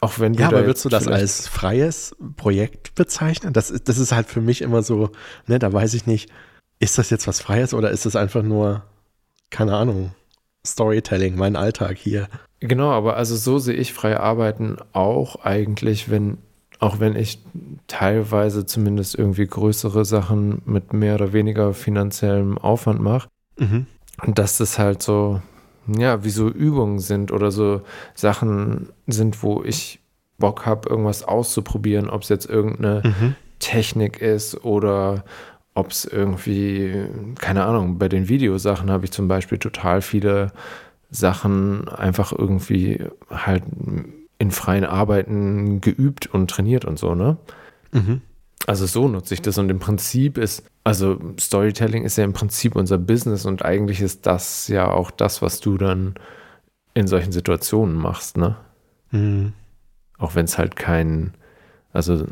auch 0.00 0.18
wenn 0.18 0.32
du. 0.32 0.40
Ja, 0.40 0.48
aber 0.48 0.66
würdest 0.66 0.84
du 0.84 0.88
das 0.88 1.06
als 1.06 1.46
freies 1.46 2.16
Projekt 2.36 2.96
bezeichnen? 2.96 3.52
Das, 3.52 3.72
das 3.84 3.98
ist 3.98 4.10
halt 4.10 4.26
für 4.26 4.40
mich 4.40 4.62
immer 4.62 4.82
so, 4.82 5.10
ne, 5.46 5.60
da 5.60 5.72
weiß 5.72 5.94
ich 5.94 6.04
nicht, 6.04 6.32
ist 6.80 6.98
das 6.98 7.10
jetzt 7.10 7.28
was 7.28 7.40
Freies 7.40 7.72
oder 7.72 7.92
ist 7.92 8.06
das 8.06 8.16
einfach 8.16 8.42
nur, 8.42 8.82
keine 9.50 9.76
Ahnung, 9.76 10.16
Storytelling, 10.66 11.36
mein 11.36 11.54
Alltag 11.54 11.96
hier? 11.96 12.26
Genau, 12.58 12.90
aber 12.90 13.16
also 13.16 13.36
so 13.36 13.60
sehe 13.60 13.76
ich 13.76 13.92
freie 13.92 14.18
Arbeiten 14.18 14.78
auch 14.92 15.44
eigentlich, 15.44 16.10
wenn, 16.10 16.38
auch 16.80 16.98
wenn 16.98 17.14
ich 17.14 17.38
teilweise 17.86 18.66
zumindest 18.66 19.14
irgendwie 19.14 19.46
größere 19.46 20.04
Sachen 20.04 20.60
mit 20.64 20.92
mehr 20.92 21.14
oder 21.14 21.32
weniger 21.32 21.72
finanziellem 21.72 22.58
Aufwand 22.58 23.00
mache. 23.00 23.28
Mhm. 23.58 23.86
Und 24.24 24.38
dass 24.38 24.58
das 24.58 24.78
halt 24.78 25.02
so, 25.02 25.40
ja, 25.86 26.24
wie 26.24 26.30
so 26.30 26.48
Übungen 26.48 26.98
sind 26.98 27.32
oder 27.32 27.50
so 27.50 27.82
Sachen 28.14 28.90
sind, 29.06 29.42
wo 29.42 29.62
ich 29.62 30.00
Bock 30.38 30.66
habe, 30.66 30.88
irgendwas 30.88 31.22
auszuprobieren, 31.22 32.10
ob 32.10 32.22
es 32.22 32.28
jetzt 32.28 32.48
irgendeine 32.48 33.02
mhm. 33.04 33.36
Technik 33.58 34.20
ist 34.20 34.64
oder 34.64 35.24
ob 35.74 35.90
es 35.90 36.04
irgendwie, 36.04 37.06
keine 37.38 37.64
Ahnung, 37.64 37.98
bei 37.98 38.08
den 38.08 38.28
Videosachen 38.28 38.90
habe 38.90 39.04
ich 39.04 39.12
zum 39.12 39.28
Beispiel 39.28 39.58
total 39.58 40.02
viele 40.02 40.52
Sachen 41.10 41.88
einfach 41.88 42.32
irgendwie 42.32 43.04
halt 43.30 43.62
in 44.38 44.50
freien 44.50 44.84
Arbeiten 44.84 45.80
geübt 45.80 46.26
und 46.26 46.50
trainiert 46.50 46.84
und 46.84 46.98
so, 46.98 47.14
ne? 47.14 47.36
Mhm. 47.92 48.22
Also 48.66 48.86
so 48.86 49.08
nutze 49.08 49.34
ich 49.34 49.42
das 49.42 49.58
und 49.58 49.70
im 49.70 49.78
Prinzip 49.78 50.38
ist, 50.38 50.64
also 50.84 51.18
Storytelling 51.38 52.04
ist 52.04 52.16
ja 52.16 52.24
im 52.24 52.32
Prinzip 52.32 52.76
unser 52.76 52.98
Business 52.98 53.46
und 53.46 53.64
eigentlich 53.64 54.00
ist 54.00 54.26
das 54.26 54.68
ja 54.68 54.90
auch 54.90 55.10
das, 55.10 55.42
was 55.42 55.60
du 55.60 55.78
dann 55.78 56.14
in 56.94 57.06
solchen 57.06 57.32
Situationen 57.32 57.94
machst, 57.94 58.36
ne? 58.36 58.56
Mhm. 59.10 59.52
Auch 60.18 60.34
wenn 60.34 60.44
es 60.44 60.58
halt 60.58 60.76
kein, 60.76 61.34
also, 61.92 62.26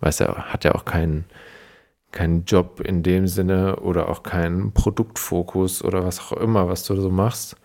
weiß 0.00 0.20
ja, 0.20 0.34
hat 0.44 0.64
ja 0.64 0.74
auch 0.74 0.84
keinen 0.84 1.24
keinen 2.12 2.44
Job 2.44 2.80
in 2.80 3.02
dem 3.02 3.26
Sinne 3.26 3.76
oder 3.76 4.10
auch 4.10 4.22
keinen 4.22 4.72
Produktfokus 4.72 5.82
oder 5.82 6.04
was 6.04 6.20
auch 6.20 6.32
immer, 6.32 6.68
was 6.68 6.84
du 6.84 6.94
so 6.94 7.08
machst 7.08 7.56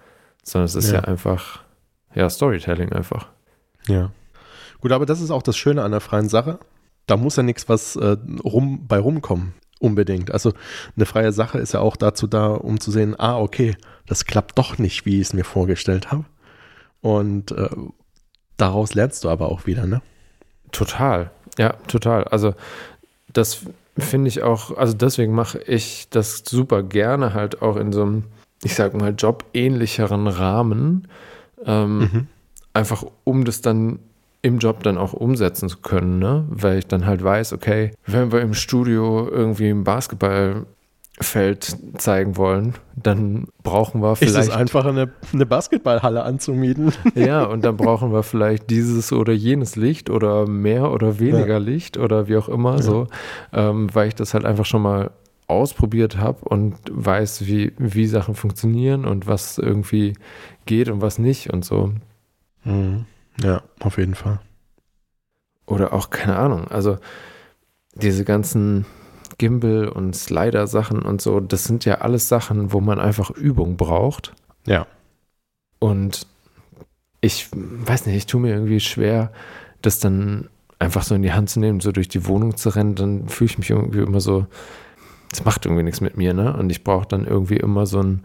sondern 0.48 0.66
es 0.66 0.76
ist 0.76 0.92
ja, 0.92 1.00
ja 1.00 1.02
einfach, 1.02 1.64
ja, 2.16 2.30
Storytelling 2.30 2.94
einfach. 2.94 3.28
Ja. 3.88 4.12
Gut, 4.80 4.92
aber 4.92 5.06
das 5.06 5.20
ist 5.20 5.30
auch 5.30 5.44
das 5.44 5.58
Schöne 5.58 5.84
an 5.84 5.92
der 5.92 6.00
freien 6.00 6.30
Sache. 6.30 6.60
Da 7.08 7.18
muss 7.18 7.36
ja 7.36 7.44
nichts 7.44 7.68
was 7.68 7.96
äh, 7.96 8.18
rum, 8.44 8.86
bei 8.88 9.00
rumkommen, 9.00 9.54
unbedingt. 9.80 10.32
Also 10.32 10.54
eine 10.96 11.06
freie 11.06 11.32
Sache 11.32 11.58
ist 11.58 11.74
ja 11.74 11.80
auch 11.80 11.96
dazu 11.96 12.28
da, 12.28 12.48
um 12.48 12.80
zu 12.80 12.92
sehen, 12.92 13.16
ah, 13.18 13.40
okay, 13.40 13.76
das 14.06 14.26
klappt 14.26 14.58
doch 14.58 14.78
nicht, 14.78 15.06
wie 15.06 15.20
ich 15.20 15.28
es 15.28 15.34
mir 15.34 15.44
vorgestellt 15.44 16.12
habe. 16.12 16.26
Und 17.02 17.52
äh, 17.52 17.70
daraus 18.58 18.94
lernst 18.94 19.24
du 19.24 19.30
aber 19.30 19.50
auch 19.50 19.66
wieder, 19.66 19.88
ne? 19.88 20.02
Total, 20.72 21.32
ja, 21.58 21.74
total. 21.88 22.26
Also 22.26 22.54
das 23.32 23.62
finde 23.98 24.28
ich 24.28 24.44
auch, 24.44 24.78
also 24.78 24.94
deswegen 24.94 25.34
mache 25.34 25.60
ich 25.60 26.10
das 26.10 26.44
super 26.46 26.84
gerne 26.84 27.34
halt 27.34 27.62
auch 27.62 27.78
in 27.78 27.92
so 27.92 28.04
einem 28.04 28.24
ich 28.64 28.76
sag 28.76 28.94
mal, 28.94 29.14
jobähnlicheren 29.16 30.28
Rahmen, 30.28 31.08
ähm, 31.66 32.00
mhm. 32.00 32.28
einfach 32.74 33.06
um 33.24 33.46
das 33.46 33.62
dann 33.62 34.00
im 34.48 34.60
Job 34.60 34.84
dann 34.84 34.98
auch 34.98 35.14
umsetzen 35.14 35.70
zu 35.70 35.78
können, 35.78 36.20
ne? 36.20 36.46
Weil 36.50 36.80
ich 36.80 36.88
dann 36.88 37.06
halt 37.06 37.24
weiß, 37.24 37.54
okay, 37.54 37.92
wenn 38.06 38.32
wir 38.32 38.42
im 38.42 38.54
Studio 38.54 39.28
irgendwie 39.30 39.70
ein 39.70 39.84
Basketballfeld 39.84 41.78
zeigen 41.98 42.38
wollen, 42.38 42.76
dann 42.96 43.48
brauchen 43.64 44.02
wir 44.02 44.16
vielleicht. 44.16 44.38
Ist 44.38 44.48
es 44.48 44.50
einfacher, 44.50 44.90
eine, 44.90 45.12
eine 45.34 45.46
Basketballhalle 45.46 46.24
anzumieten? 46.24 46.92
ja, 47.16 47.44
und 47.44 47.64
dann 47.64 47.78
brauchen 47.78 48.12
wir 48.12 48.24
vielleicht 48.24 48.70
dieses 48.70 49.14
oder 49.14 49.34
jenes 49.34 49.76
Licht 49.76 50.10
oder 50.10 50.48
mehr 50.48 50.92
oder 50.92 51.20
weniger 51.20 51.48
ja. 51.48 51.58
Licht 51.58 51.98
oder 51.98 52.28
wie 52.28 52.38
auch 52.38 52.50
immer 52.50 52.78
ja. 52.78 52.82
so, 52.82 53.08
ähm, 53.54 53.94
weil 53.94 54.08
ich 54.08 54.16
das 54.16 54.34
halt 54.34 54.46
einfach 54.46 54.66
schon 54.66 54.82
mal 54.82 55.12
ausprobiert 55.48 56.18
habe 56.18 56.44
und 56.44 56.76
weiß, 56.92 57.48
wie, 57.48 57.72
wie 57.78 58.06
Sachen 58.06 58.36
funktionieren 58.36 59.06
und 59.06 59.28
was 59.28 59.58
irgendwie 59.58 60.14
geht 60.66 60.90
und 60.90 61.02
was 61.02 61.20
nicht 61.20 61.52
und 61.52 61.64
so. 61.64 61.94
Mhm. 62.64 63.06
Ja, 63.42 63.62
auf 63.80 63.98
jeden 63.98 64.16
Fall. 64.16 64.40
Oder 65.66 65.94
auch, 65.94 66.10
keine 66.10 66.38
Ahnung, 66.38 66.68
also 66.70 66.98
diese 67.94 68.24
ganzen 68.24 68.86
Gimbal 69.38 69.88
und 69.88 70.16
Slider-Sachen 70.16 71.02
und 71.02 71.22
so, 71.22 71.40
das 71.40 71.66
sind 71.66 71.86
ja 71.86 71.96
alles 71.96 72.28
Sachen, 72.28 72.74
wo 72.74 72.80
man 72.80 73.00
einfach 73.00 73.30
Übung 73.32 73.78
braucht. 73.78 74.34
Ja. 74.66 74.88
Und 75.80 76.26
ich 77.22 77.50
weiß 77.52 78.06
nicht, 78.06 78.16
ich 78.16 78.26
tue 78.26 78.42
mir 78.42 78.54
irgendwie 78.54 78.80
schwer, 78.80 79.32
das 79.82 80.00
dann 80.00 80.50
einfach 80.80 81.04
so 81.04 81.16
in 81.16 81.24
die 81.24 81.34
Hand 81.34 81.50
zu 81.50 81.60
nehmen, 81.60 81.80
so 81.80 81.92
durch 81.92 82.08
die 82.08 82.26
Wohnung 82.26 82.56
zu 82.56 82.70
rennen, 82.70 82.96
dann 82.96 83.28
fühle 83.28 83.50
ich 83.50 83.58
mich 83.58 83.70
irgendwie 83.70 84.00
immer 84.00 84.22
so, 84.22 84.46
das 85.32 85.44
macht 85.44 85.66
irgendwie 85.66 85.84
nichts 85.84 86.02
mit 86.02 86.18
mir, 86.18 86.34
ne? 86.34 86.56
Und 86.56 86.70
ich 86.70 86.84
brauche 86.84 87.08
dann 87.08 87.26
irgendwie 87.26 87.58
immer 87.58 87.86
so 87.86 88.00
einen 88.00 88.24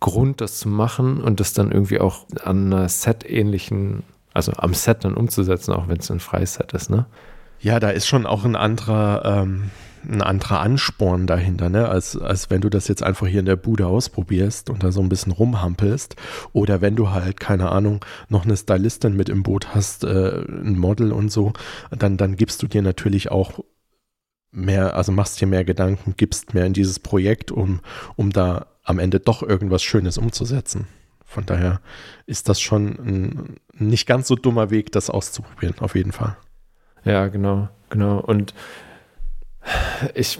Grund, 0.00 0.40
das 0.40 0.58
zu 0.58 0.68
machen 0.68 1.22
und 1.22 1.40
das 1.40 1.52
dann 1.52 1.72
irgendwie 1.72 2.00
auch 2.00 2.26
an 2.42 2.72
einer 2.72 2.88
Set-ähnlichen, 2.88 4.02
also 4.34 4.52
am 4.56 4.74
Set 4.74 5.04
dann 5.04 5.14
umzusetzen, 5.14 5.72
auch 5.72 5.88
wenn 5.88 5.98
es 5.98 6.10
ein 6.10 6.20
freies 6.20 6.54
Set 6.54 6.72
ist, 6.72 6.90
ne? 6.90 7.06
Ja, 7.60 7.80
da 7.80 7.90
ist 7.90 8.06
schon 8.06 8.26
auch 8.26 8.44
ein 8.44 8.56
anderer, 8.56 9.22
ähm, 9.24 9.70
ein 10.06 10.20
anderer 10.20 10.60
Ansporn 10.60 11.26
dahinter, 11.26 11.70
ne? 11.70 11.88
Als, 11.88 12.18
als 12.20 12.50
wenn 12.50 12.60
du 12.60 12.68
das 12.68 12.88
jetzt 12.88 13.02
einfach 13.02 13.26
hier 13.26 13.40
in 13.40 13.46
der 13.46 13.56
Bude 13.56 13.86
ausprobierst 13.86 14.68
und 14.68 14.82
da 14.82 14.92
so 14.92 15.00
ein 15.00 15.08
bisschen 15.08 15.32
rumhampelst. 15.32 16.16
Oder 16.52 16.80
wenn 16.80 16.96
du 16.96 17.10
halt, 17.10 17.40
keine 17.40 17.70
Ahnung, 17.70 18.04
noch 18.28 18.44
eine 18.44 18.56
Stylistin 18.56 19.16
mit 19.16 19.28
im 19.28 19.44
Boot 19.44 19.74
hast, 19.74 20.04
äh, 20.04 20.42
ein 20.46 20.78
Model 20.78 21.12
und 21.12 21.30
so, 21.30 21.52
dann, 21.90 22.16
dann 22.16 22.36
gibst 22.36 22.62
du 22.62 22.66
dir 22.66 22.82
natürlich 22.82 23.30
auch 23.30 23.60
mehr, 24.50 24.96
also 24.96 25.12
machst 25.12 25.40
dir 25.40 25.46
mehr 25.46 25.64
Gedanken, 25.64 26.14
gibst 26.16 26.54
mehr 26.54 26.66
in 26.66 26.72
dieses 26.72 26.98
Projekt, 26.98 27.52
um, 27.52 27.80
um 28.16 28.30
da 28.30 28.66
am 28.82 28.98
Ende 28.98 29.20
doch 29.20 29.42
irgendwas 29.42 29.82
Schönes 29.82 30.18
umzusetzen. 30.18 30.86
Von 31.24 31.46
daher 31.46 31.80
ist 32.26 32.48
das 32.48 32.60
schon 32.60 32.86
ein 32.86 33.56
nicht 33.72 34.06
ganz 34.06 34.28
so 34.28 34.36
dummer 34.36 34.70
Weg, 34.70 34.92
das 34.92 35.10
auszuprobieren, 35.10 35.76
auf 35.80 35.94
jeden 35.94 36.12
Fall. 36.12 36.36
Ja, 37.04 37.26
genau, 37.28 37.68
genau. 37.90 38.20
Und 38.20 38.54
ich, 40.14 40.38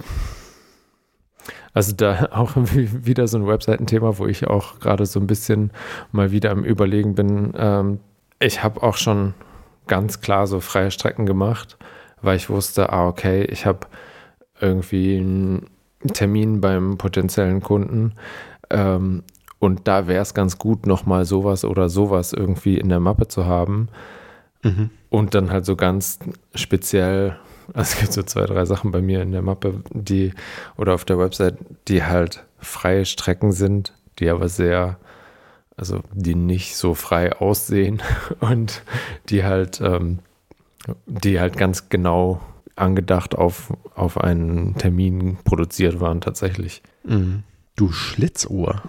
also 1.72 1.92
da 1.94 2.28
auch 2.32 2.52
wieder 2.56 3.26
so 3.26 3.38
ein 3.38 3.46
Webseitenthema, 3.46 4.18
wo 4.18 4.26
ich 4.26 4.46
auch 4.46 4.78
gerade 4.78 5.06
so 5.06 5.18
ein 5.18 5.26
bisschen 5.26 5.72
mal 6.12 6.30
wieder 6.30 6.50
am 6.50 6.64
Überlegen 6.64 7.14
bin. 7.14 7.52
Ähm, 7.56 8.00
ich 8.38 8.62
habe 8.62 8.82
auch 8.82 8.96
schon 8.96 9.34
ganz 9.86 10.20
klar 10.20 10.46
so 10.46 10.60
freie 10.60 10.90
Strecken 10.90 11.26
gemacht 11.26 11.76
weil 12.24 12.36
ich 12.36 12.50
wusste, 12.50 12.90
ah, 12.90 13.06
okay, 13.06 13.44
ich 13.44 13.66
habe 13.66 13.86
irgendwie 14.60 15.18
einen 15.18 15.70
Termin 16.12 16.60
beim 16.60 16.98
potenziellen 16.98 17.60
Kunden. 17.60 18.14
Ähm, 18.70 19.22
und 19.64 19.88
da 19.88 20.06
wäre 20.06 20.22
es 20.22 20.34
ganz 20.34 20.58
gut, 20.58 20.86
nochmal 20.86 21.24
sowas 21.24 21.64
oder 21.64 21.88
sowas 21.88 22.32
irgendwie 22.32 22.78
in 22.78 22.88
der 22.88 23.00
Mappe 23.00 23.28
zu 23.28 23.46
haben. 23.46 23.88
Mhm. 24.62 24.90
Und 25.10 25.34
dann 25.34 25.50
halt 25.50 25.64
so 25.64 25.76
ganz 25.76 26.18
speziell, 26.54 27.36
also 27.72 27.94
es 27.94 27.98
gibt 27.98 28.12
so 28.12 28.22
zwei, 28.22 28.46
drei 28.46 28.64
Sachen 28.64 28.90
bei 28.90 29.00
mir 29.00 29.22
in 29.22 29.32
der 29.32 29.42
Mappe, 29.42 29.82
die 29.90 30.32
oder 30.76 30.94
auf 30.94 31.04
der 31.04 31.18
Website, 31.18 31.56
die 31.88 32.04
halt 32.04 32.44
freie 32.58 33.04
Strecken 33.04 33.52
sind, 33.52 33.92
die 34.18 34.28
aber 34.28 34.48
sehr, 34.48 34.98
also 35.76 36.00
die 36.12 36.34
nicht 36.34 36.76
so 36.76 36.94
frei 36.94 37.32
aussehen 37.32 38.02
und 38.40 38.82
die 39.28 39.44
halt 39.44 39.80
ähm, 39.80 40.20
die 41.06 41.40
halt 41.40 41.56
ganz 41.56 41.88
genau 41.88 42.40
angedacht 42.76 43.34
auf, 43.34 43.72
auf 43.94 44.18
einen 44.18 44.76
Termin 44.76 45.38
produziert 45.44 46.00
waren 46.00 46.20
tatsächlich. 46.20 46.82
Mhm. 47.04 47.44
Du 47.76 47.90
Schlitzohr. 47.90 48.82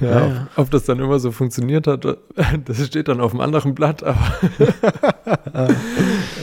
ja, 0.00 0.26
ja, 0.28 0.48
Ob 0.56 0.70
das 0.70 0.84
dann 0.84 0.98
immer 0.98 1.18
so 1.18 1.30
funktioniert 1.30 1.86
hat, 1.86 2.04
das 2.64 2.86
steht 2.86 3.08
dann 3.08 3.20
auf 3.20 3.32
einem 3.32 3.40
anderen 3.40 3.74
Blatt, 3.74 4.02
aber 4.02 4.32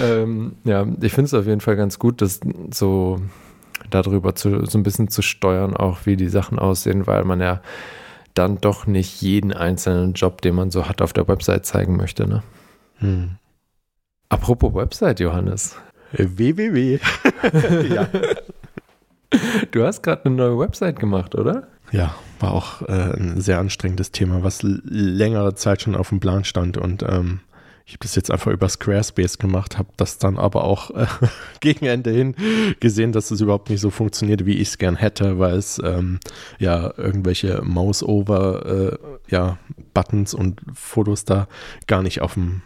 ähm, 0.02 0.54
ja, 0.64 0.86
ich 1.02 1.12
finde 1.12 1.26
es 1.26 1.34
auf 1.34 1.48
jeden 1.48 1.62
Fall 1.62 1.76
ganz 1.76 1.98
gut, 1.98 2.22
das 2.22 2.40
so 2.72 3.20
darüber 3.90 4.36
zu, 4.36 4.66
so 4.66 4.78
ein 4.78 4.84
bisschen 4.84 5.08
zu 5.08 5.22
steuern, 5.22 5.76
auch 5.76 6.06
wie 6.06 6.16
die 6.16 6.30
Sachen 6.30 6.60
aussehen, 6.60 7.08
weil 7.08 7.24
man 7.24 7.42
ja 7.42 7.62
dann 8.34 8.62
doch 8.62 8.88
nicht 8.88 9.22
jeden 9.22 9.54
einzelnen 9.54 10.14
Job, 10.14 10.42
den 10.42 10.56
man 10.56 10.72
so 10.72 10.88
hat, 10.88 11.02
auf 11.02 11.14
der 11.14 11.28
Website 11.28 11.66
zeigen 11.66 11.98
möchte. 11.98 12.28
Ne? 12.28 12.44
Hm. 12.98 13.38
Apropos 14.30 14.74
Website, 14.74 15.20
Johannes. 15.20 15.76
www. 16.14 17.00
ja. 17.94 18.08
Du 19.72 19.84
hast 19.84 20.04
gerade 20.04 20.26
eine 20.26 20.36
neue 20.36 20.60
Website 20.60 21.00
gemacht, 21.00 21.36
oder? 21.36 21.68
Ja, 21.92 22.16
war 22.40 22.54
auch 22.54 22.82
äh, 22.84 23.14
ein 23.18 23.42
sehr 23.42 23.60
anstrengendes 23.60 24.12
Thema, 24.12 24.44
was 24.44 24.62
längere 24.64 25.56
Zeit 25.56 25.82
schon 25.82 25.96
auf 25.96 26.10
dem 26.10 26.20
Plan 26.20 26.44
stand 26.44 26.78
und 26.78 27.04
ähm, 27.04 27.42
ich 27.86 27.96
habe 27.96 28.04
das 28.04 28.16
jetzt 28.16 28.32
einfach 28.32 28.52
über 28.52 28.70
Squarespace 28.70 29.38
gemacht, 29.38 29.78
habe 29.78 29.90
das 29.98 30.18
dann 30.18 30.38
aber 30.38 30.64
auch 30.64 30.92
äh, 30.92 31.08
gegen 31.60 31.86
Ende 31.86 32.12
hin 32.12 32.36
gesehen, 32.80 33.12
dass 33.12 33.32
es 33.32 33.42
überhaupt 33.42 33.70
nicht 33.70 33.82
so 33.82 33.90
funktioniert, 33.90 34.46
wie 34.46 34.58
ich 34.60 34.70
es 34.70 34.78
gern 34.78 34.96
hätte, 34.96 35.40
weil 35.40 35.56
es 35.56 35.82
ähm, 35.84 36.20
ja 36.58 36.94
irgendwelche 36.96 37.62
Mouse-over 37.64 38.66
äh, 38.66 38.98
ja, 39.28 39.58
und 40.38 40.62
Fotos 40.74 41.26
da 41.26 41.48
gar 41.88 42.02
nicht 42.02 42.22
auf 42.22 42.36
dem 42.36 42.62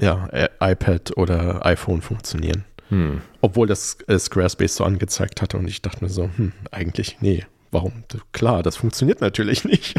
ja, 0.00 0.28
iPad 0.60 1.16
oder 1.16 1.64
iPhone 1.66 2.00
funktionieren. 2.00 2.64
Hm. 2.92 3.22
Obwohl 3.40 3.66
das 3.66 3.96
äh, 4.06 4.18
Squarespace 4.18 4.76
so 4.76 4.84
angezeigt 4.84 5.40
hatte 5.40 5.56
und 5.56 5.66
ich 5.66 5.80
dachte 5.80 6.04
mir 6.04 6.10
so, 6.10 6.28
hm, 6.36 6.52
eigentlich, 6.70 7.16
nee, 7.22 7.46
warum? 7.70 8.04
Klar, 8.32 8.62
das 8.62 8.76
funktioniert 8.76 9.22
natürlich 9.22 9.64
nicht. 9.64 9.94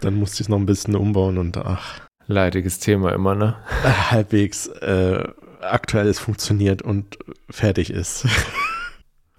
dann 0.00 0.14
musste 0.14 0.36
ich 0.36 0.40
es 0.40 0.48
noch 0.48 0.58
ein 0.58 0.64
bisschen 0.64 0.96
umbauen 0.96 1.36
und 1.36 1.58
ach. 1.58 2.00
Leidiges 2.26 2.80
Thema 2.80 3.12
immer, 3.12 3.34
ne? 3.34 3.56
Halbwegs 3.84 4.66
äh, 4.66 5.28
aktuelles 5.60 6.18
funktioniert 6.18 6.82
und 6.82 7.18
fertig 7.50 7.90
ist. 7.90 8.26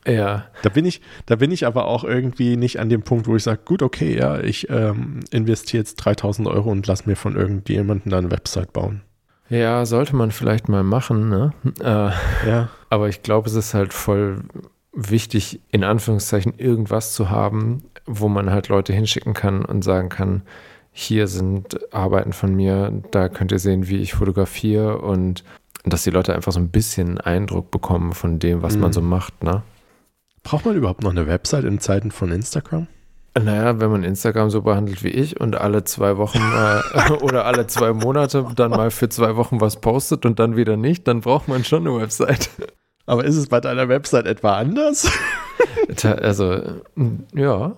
Ja. 0.05 0.45
Da 0.61 0.69
bin 0.69 0.85
ich, 0.85 1.01
da 1.25 1.35
bin 1.35 1.51
ich 1.51 1.65
aber 1.65 1.85
auch 1.85 2.05
irgendwie 2.05 2.55
nicht 2.55 2.79
an 2.79 2.87
dem 2.87 3.01
Punkt, 3.01 3.27
wo 3.27 3.35
ich 3.35 3.43
sage, 3.43 3.59
gut, 3.65 3.81
okay, 3.81 4.17
ja, 4.17 4.39
ich 4.39 4.69
ähm, 4.69 5.19
investiere 5.31 5.81
jetzt 5.81 5.97
3000 5.97 6.47
Euro 6.47 6.71
und 6.71 6.87
lass 6.87 7.05
mir 7.05 7.17
von 7.17 7.35
irgendjemandem 7.35 8.11
da 8.11 8.17
eine 8.17 8.31
Website 8.31 8.71
bauen. 8.71 9.01
Ja, 9.49 9.85
sollte 9.85 10.15
man 10.15 10.31
vielleicht 10.31 10.69
mal 10.69 10.83
machen, 10.83 11.29
ne? 11.29 11.53
Äh, 11.79 12.47
ja. 12.49 12.69
Aber 12.89 13.09
ich 13.09 13.23
glaube, 13.23 13.49
es 13.49 13.55
ist 13.55 13.73
halt 13.73 13.93
voll 13.93 14.43
wichtig, 14.93 15.61
in 15.71 15.83
Anführungszeichen 15.83 16.53
irgendwas 16.57 17.13
zu 17.13 17.29
haben, 17.29 17.83
wo 18.05 18.27
man 18.27 18.49
halt 18.49 18.67
Leute 18.67 18.93
hinschicken 18.93 19.33
kann 19.33 19.63
und 19.63 19.83
sagen 19.83 20.09
kann, 20.09 20.41
hier 20.91 21.27
sind 21.27 21.93
Arbeiten 21.93 22.33
von 22.33 22.55
mir, 22.55 22.91
da 23.11 23.29
könnt 23.29 23.51
ihr 23.51 23.59
sehen, 23.59 23.87
wie 23.87 23.97
ich 23.97 24.15
fotografiere 24.15 24.97
und 24.97 25.43
dass 25.85 26.03
die 26.03 26.09
Leute 26.09 26.33
einfach 26.33 26.51
so 26.51 26.59
ein 26.59 26.69
bisschen 26.69 27.19
Eindruck 27.19 27.69
bekommen 27.69 28.13
von 28.13 28.39
dem, 28.39 28.63
was 28.63 28.75
mhm. 28.75 28.81
man 28.81 28.93
so 28.93 29.01
macht, 29.01 29.43
ne? 29.43 29.61
Braucht 30.43 30.65
man 30.65 30.75
überhaupt 30.75 31.03
noch 31.03 31.11
eine 31.11 31.27
Website 31.27 31.65
in 31.65 31.79
Zeiten 31.79 32.09
von 32.09 32.31
Instagram? 32.31 32.87
Naja, 33.39 33.79
wenn 33.79 33.91
man 33.91 34.03
Instagram 34.03 34.49
so 34.49 34.61
behandelt 34.61 35.03
wie 35.03 35.09
ich 35.09 35.39
und 35.39 35.55
alle 35.55 35.83
zwei 35.83 36.17
Wochen 36.17 36.39
mal 36.39 36.83
oder 37.21 37.45
alle 37.45 37.67
zwei 37.67 37.93
Monate 37.93 38.45
dann 38.55 38.71
mal 38.71 38.91
für 38.91 39.09
zwei 39.09 39.35
Wochen 39.35 39.61
was 39.61 39.81
postet 39.81 40.25
und 40.25 40.39
dann 40.39 40.55
wieder 40.55 40.77
nicht, 40.77 41.07
dann 41.07 41.21
braucht 41.21 41.47
man 41.47 41.63
schon 41.63 41.87
eine 41.87 41.97
Website. 41.99 42.49
Aber 43.05 43.23
ist 43.25 43.37
es 43.37 43.47
bei 43.47 43.59
deiner 43.59 43.89
Website 43.89 44.25
etwa 44.25 44.57
anders? 44.57 45.09
also, 46.03 46.61
ja, 47.33 47.75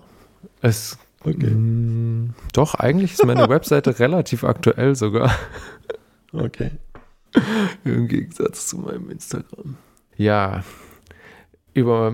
es 0.62 0.98
Okay. 1.26 1.52
Mm, 1.52 2.34
doch, 2.54 2.76
eigentlich 2.76 3.14
ist 3.14 3.26
meine 3.26 3.50
Webseite 3.50 4.00
relativ 4.00 4.44
aktuell 4.44 4.96
sogar. 4.96 5.32
Okay. 6.32 6.72
Im 7.84 8.08
Gegensatz 8.08 8.68
zu 8.68 8.78
meinem 8.78 9.10
Instagram. 9.10 9.76
Ja, 10.16 10.64
über 11.74 12.14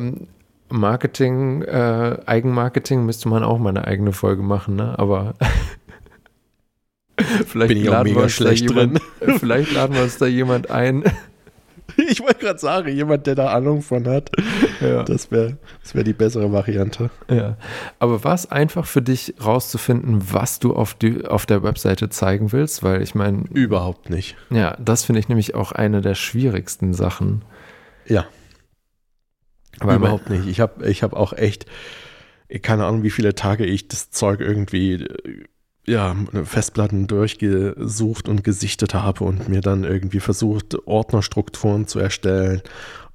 Marketing, 0.69 1.61
äh, 1.63 2.17
Eigenmarketing 2.25 3.05
müsste 3.05 3.29
man 3.29 3.43
auch 3.43 3.59
mal 3.59 3.69
eine 3.69 3.85
eigene 3.85 4.13
Folge 4.13 4.41
machen, 4.41 4.75
ne? 4.75 4.97
Aber 4.97 5.35
vielleicht, 7.47 7.69
Bin 7.69 7.77
ich 7.77 7.85
laden 7.85 8.15
wir 8.15 8.23
uns 8.23 8.37
da 8.37 8.51
jemand, 8.51 9.01
vielleicht 9.39 9.73
laden 9.73 9.95
wir 9.95 10.03
uns 10.03 10.17
da 10.17 10.25
jemand 10.25 10.71
ein, 10.71 11.03
Ich 12.09 12.19
wollte 12.21 12.39
gerade 12.39 12.59
sagen, 12.59 12.89
jemand, 12.89 13.27
der 13.27 13.35
da 13.35 13.53
Ahnung 13.53 13.81
von 13.81 14.07
hat. 14.07 14.31
Ja. 14.81 15.03
Das 15.03 15.31
wäre 15.31 15.57
das 15.81 15.95
wär 15.95 16.03
die 16.03 16.13
bessere 16.13 16.51
Variante. 16.51 17.09
Ja. 17.29 17.57
Aber 17.99 18.23
war 18.23 18.33
es 18.33 18.51
einfach 18.51 18.85
für 18.85 19.01
dich 19.01 19.35
rauszufinden, 19.43 20.21
was 20.31 20.59
du 20.59 20.75
auf, 20.75 20.93
die, 20.93 21.25
auf 21.25 21.45
der 21.45 21.63
Webseite 21.63 22.09
zeigen 22.09 22.51
willst? 22.51 22.83
Weil 22.83 23.01
ich 23.01 23.15
meine. 23.15 23.43
Überhaupt 23.53 24.09
nicht. 24.09 24.35
Ja, 24.49 24.75
das 24.79 25.03
finde 25.03 25.19
ich 25.19 25.29
nämlich 25.29 25.55
auch 25.55 25.71
eine 25.71 26.01
der 26.01 26.15
schwierigsten 26.15 26.93
Sachen. 26.93 27.43
Ja. 28.07 28.25
Weil 29.79 29.97
Überhaupt 29.97 30.29
nicht. 30.29 30.47
Ich 30.47 30.59
habe 30.59 30.87
ich 30.89 31.03
hab 31.03 31.13
auch 31.13 31.33
echt, 31.33 31.65
keine 32.61 32.85
Ahnung, 32.85 33.03
wie 33.03 33.11
viele 33.11 33.35
Tage 33.35 33.65
ich 33.65 33.87
das 33.87 34.11
Zeug 34.11 34.39
irgendwie 34.39 35.07
ja, 35.87 36.15
Festplatten 36.43 37.07
durchgesucht 37.07 38.27
und 38.27 38.43
gesichtet 38.43 38.93
habe 38.93 39.23
und 39.23 39.49
mir 39.49 39.61
dann 39.61 39.83
irgendwie 39.83 40.19
versucht, 40.19 40.75
Ordnerstrukturen 40.87 41.87
zu 41.87 41.99
erstellen. 41.99 42.61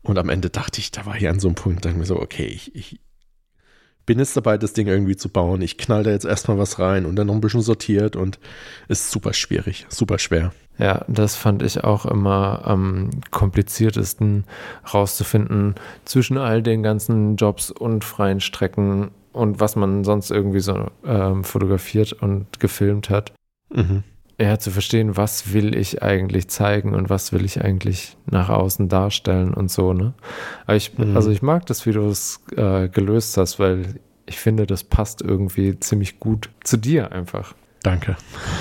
Und 0.03 0.19
am 0.19 0.29
Ende 0.29 0.51
dachte 0.51 0.81
ich, 0.81 0.91
da 0.91 1.05
war 1.05 1.17
ich 1.17 1.29
an 1.29 1.41
so 1.41 1.49
einem 1.49 1.57
Punkt, 1.57 1.85
dachte 1.85 1.99
mir 1.99 2.07
so, 2.07 2.21
okay, 2.21 2.47
ich, 2.47 2.75
ich 2.75 3.01
bin 4.11 4.19
jetzt 4.19 4.37
dabei, 4.37 4.59
das 4.59 4.73
Ding 4.73 4.89
irgendwie 4.89 5.15
zu 5.15 5.29
bauen. 5.29 5.63
Ich 5.63 5.79
knall 5.79 6.03
da 6.03 6.11
jetzt 6.11 6.25
erstmal 6.25 6.59
was 6.59 6.81
rein 6.81 7.07
und 7.07 7.15
dann 7.15 7.29
noch 7.29 7.35
ein 7.35 7.41
bisschen 7.41 7.61
sortiert 7.61 8.17
und 8.17 8.41
ist 8.89 9.13
super 9.13 9.33
schwierig, 9.33 9.87
super 9.89 10.19
schwer. 10.19 10.53
Ja, 10.79 11.05
das 11.07 11.37
fand 11.37 11.63
ich 11.63 11.85
auch 11.85 12.07
immer 12.07 12.63
am 12.65 13.11
kompliziertesten 13.31 14.47
rauszufinden 14.93 15.77
zwischen 16.05 16.39
all 16.39 16.61
den 16.61 16.83
ganzen 16.83 17.37
Jobs 17.37 17.71
und 17.71 18.03
freien 18.03 18.41
Strecken 18.41 19.13
und 19.33 19.61
was 19.61 19.77
man 19.77 20.03
sonst 20.03 20.33
irgendwie 20.33 20.59
so 20.59 20.89
ähm, 21.07 21.45
fotografiert 21.45 22.13
und 22.13 22.59
gefilmt 22.59 23.11
hat. 23.11 23.33
Mhm. 23.73 24.03
Ja, 24.41 24.59
zu 24.59 24.71
verstehen, 24.71 25.19
was 25.19 25.53
will 25.53 25.77
ich 25.77 26.03
eigentlich 26.03 26.49
zeigen 26.49 26.95
und 26.95 27.11
was 27.11 27.31
will 27.31 27.45
ich 27.45 27.61
eigentlich 27.61 28.17
nach 28.25 28.49
außen 28.49 28.89
darstellen 28.89 29.53
und 29.53 29.71
so, 29.71 29.93
ne? 29.93 30.15
Aber 30.65 30.77
ich, 30.77 30.97
mhm. 30.97 31.15
also 31.15 31.31
ich 31.31 31.43
mag 31.43 31.67
das, 31.67 31.85
wie 31.85 31.93
du 31.93 32.09
es 32.09 32.41
äh, 32.57 32.89
gelöst 32.89 33.37
hast, 33.37 33.59
weil 33.59 34.01
ich 34.25 34.39
finde, 34.39 34.67
das 34.67 34.83
passt 34.83 35.21
irgendwie 35.21 35.79
ziemlich 35.79 36.21
gut 36.21 36.49
zu 36.65 36.79
dir 36.79 37.13
einfach. 37.13 37.55
Danke. 37.83 38.17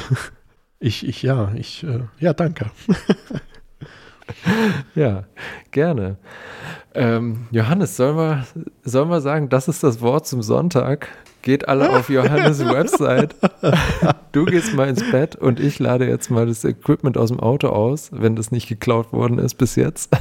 Ich, 0.81 1.05
ich, 1.05 1.23
ja, 1.23 1.51
ich, 1.55 1.83
äh, 1.83 2.03
ja, 2.19 2.31
danke. 2.31 2.71
ja, 4.95 5.25
gerne. 5.71 6.17
Ähm, 6.93 7.47
Johannes, 7.51 7.95
sollen 7.95 8.17
wir, 8.17 8.47
sollen 8.83 9.09
wir 9.09 9.21
sagen, 9.21 9.49
das 9.49 9.67
ist 9.67 9.83
das 9.83 10.01
Wort 10.01 10.27
zum 10.27 10.41
Sonntag? 10.41 11.07
Geht 11.41 11.67
alle 11.67 11.89
auf 11.89 12.09
Johannes 12.09 12.59
Website. 12.65 13.35
Du 14.31 14.45
gehst 14.45 14.73
mal 14.73 14.89
ins 14.89 15.09
Bett 15.11 15.35
und 15.35 15.59
ich 15.59 15.79
lade 15.79 16.07
jetzt 16.07 16.29
mal 16.29 16.45
das 16.45 16.65
Equipment 16.65 17.17
aus 17.17 17.29
dem 17.29 17.39
Auto 17.39 17.69
aus, 17.69 18.09
wenn 18.11 18.35
das 18.35 18.51
nicht 18.51 18.67
geklaut 18.67 19.13
worden 19.13 19.39
ist 19.39 19.55
bis 19.55 19.75
jetzt. 19.75 20.11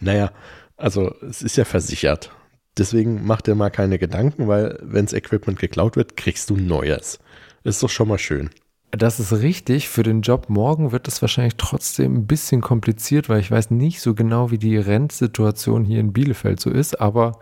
Naja, 0.00 0.32
also 0.76 1.14
es 1.22 1.40
ist 1.40 1.56
ja 1.56 1.64
versichert. 1.64 2.30
Deswegen 2.76 3.24
mach 3.24 3.40
dir 3.40 3.54
mal 3.54 3.70
keine 3.70 3.98
Gedanken, 3.98 4.48
weil 4.48 4.78
wenn 4.82 5.06
das 5.06 5.14
Equipment 5.14 5.58
geklaut 5.58 5.96
wird, 5.96 6.16
kriegst 6.16 6.50
du 6.50 6.56
neues. 6.56 7.18
Ist 7.62 7.82
doch 7.82 7.88
schon 7.88 8.08
mal 8.08 8.18
schön. 8.18 8.50
Das 8.96 9.18
ist 9.18 9.32
richtig. 9.32 9.88
Für 9.88 10.02
den 10.02 10.22
Job 10.22 10.48
morgen 10.48 10.92
wird 10.92 11.08
es 11.08 11.20
wahrscheinlich 11.22 11.56
trotzdem 11.56 12.14
ein 12.14 12.26
bisschen 12.26 12.60
kompliziert, 12.60 13.28
weil 13.28 13.40
ich 13.40 13.50
weiß 13.50 13.70
nicht 13.70 14.00
so 14.00 14.14
genau, 14.14 14.50
wie 14.50 14.58
die 14.58 14.76
Rentsituation 14.76 15.84
hier 15.84 16.00
in 16.00 16.12
Bielefeld 16.12 16.60
so 16.60 16.70
ist, 16.70 17.00
aber 17.00 17.38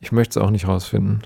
ich 0.00 0.12
möchte 0.12 0.38
es 0.38 0.44
auch 0.44 0.50
nicht 0.50 0.68
rausfinden. 0.68 1.22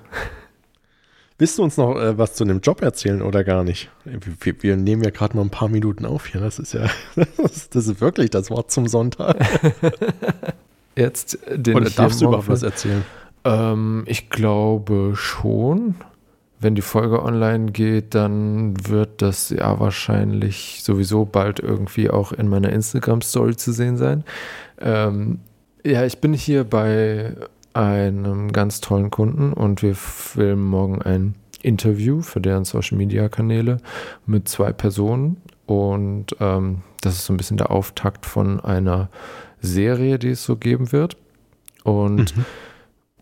Willst 1.37 1.59
du 1.59 1.64
uns 1.64 1.77
noch 1.77 1.97
äh, 1.97 2.17
was 2.17 2.35
zu 2.35 2.45
dem 2.45 2.61
Job 2.61 2.81
erzählen 2.81 3.21
oder 3.21 3.43
gar 3.43 3.64
nicht? 3.64 3.90
Wir, 4.05 4.62
wir 4.62 4.77
nehmen 4.77 5.03
ja 5.03 5.11
gerade 5.11 5.37
mal 5.37 5.43
ein 5.43 5.51
paar 5.51 5.69
Minuten 5.69 6.05
auf 6.07 6.27
hier. 6.27 6.40
Das 6.40 6.59
ist 6.59 6.75
ja, 6.75 6.88
das 7.17 7.75
ist 7.75 8.01
wirklich 8.01 8.31
das 8.31 8.51
Wort 8.51 8.71
zum 8.71 8.87
Sonntag. 8.87 9.37
Jetzt 10.97 11.38
den 11.53 11.75
Oder 11.75 11.90
darfst 11.90 12.21
du 12.21 12.27
überhaupt 12.27 12.49
was 12.49 12.62
erzählen? 12.62 13.05
Ähm, 13.45 14.05
ich 14.07 14.31
glaube 14.31 15.14
schon 15.17 15.97
wenn 16.61 16.75
die 16.75 16.83
Folge 16.83 17.23
online 17.23 17.73
geht, 17.73 18.14
dann 18.14 18.75
wird 18.88 19.23
das 19.23 19.51
ja 19.51 19.79
wahrscheinlich 19.81 20.81
sowieso 20.83 21.25
bald 21.25 21.61
irgendwie 21.61 22.11
auch 22.11 22.33
in 22.33 22.49
meiner 22.49 22.71
Instagram-Story 22.71 23.57
zu 23.57 23.73
sehen 23.73 23.97
sein. 23.97 24.25
Ähm, 24.81 25.40
ja, 25.85 26.05
ich 26.05 26.19
bin 26.21 26.33
hier 26.33 26.64
bei 26.64 27.35
einem 27.75 28.53
ganz 28.53 28.81
tollen 28.81 29.11
Kunden 29.11 29.53
und 29.53 29.83
wir 29.83 29.95
filmen 29.95 30.64
morgen 30.64 31.03
ein 31.03 31.35
Interview 31.62 32.23
für 32.23 32.40
deren 32.40 32.64
Social-Media-Kanäle 32.64 33.79
mit 34.27 34.49
zwei 34.49 34.73
Personen 34.73 35.38
und 35.67 36.37
ähm, 36.40 36.83
das 37.01 37.14
ist 37.14 37.27
so 37.27 37.33
ein 37.33 37.37
bisschen 37.37 37.57
der 37.57 37.71
Auftakt 37.71 38.27
von 38.27 38.61
einer 38.61 39.09
Serie, 39.61 40.19
die 40.19 40.31
es 40.31 40.45
so 40.45 40.57
geben 40.57 40.93
wird. 40.93 41.17
Und 41.85 42.37
mhm. 42.37 42.45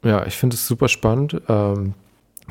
ja, 0.05 0.27
ich 0.27 0.37
finde 0.37 0.55
es 0.55 0.67
super 0.67 0.89
spannend. 0.89 1.41
Ähm, 1.49 1.95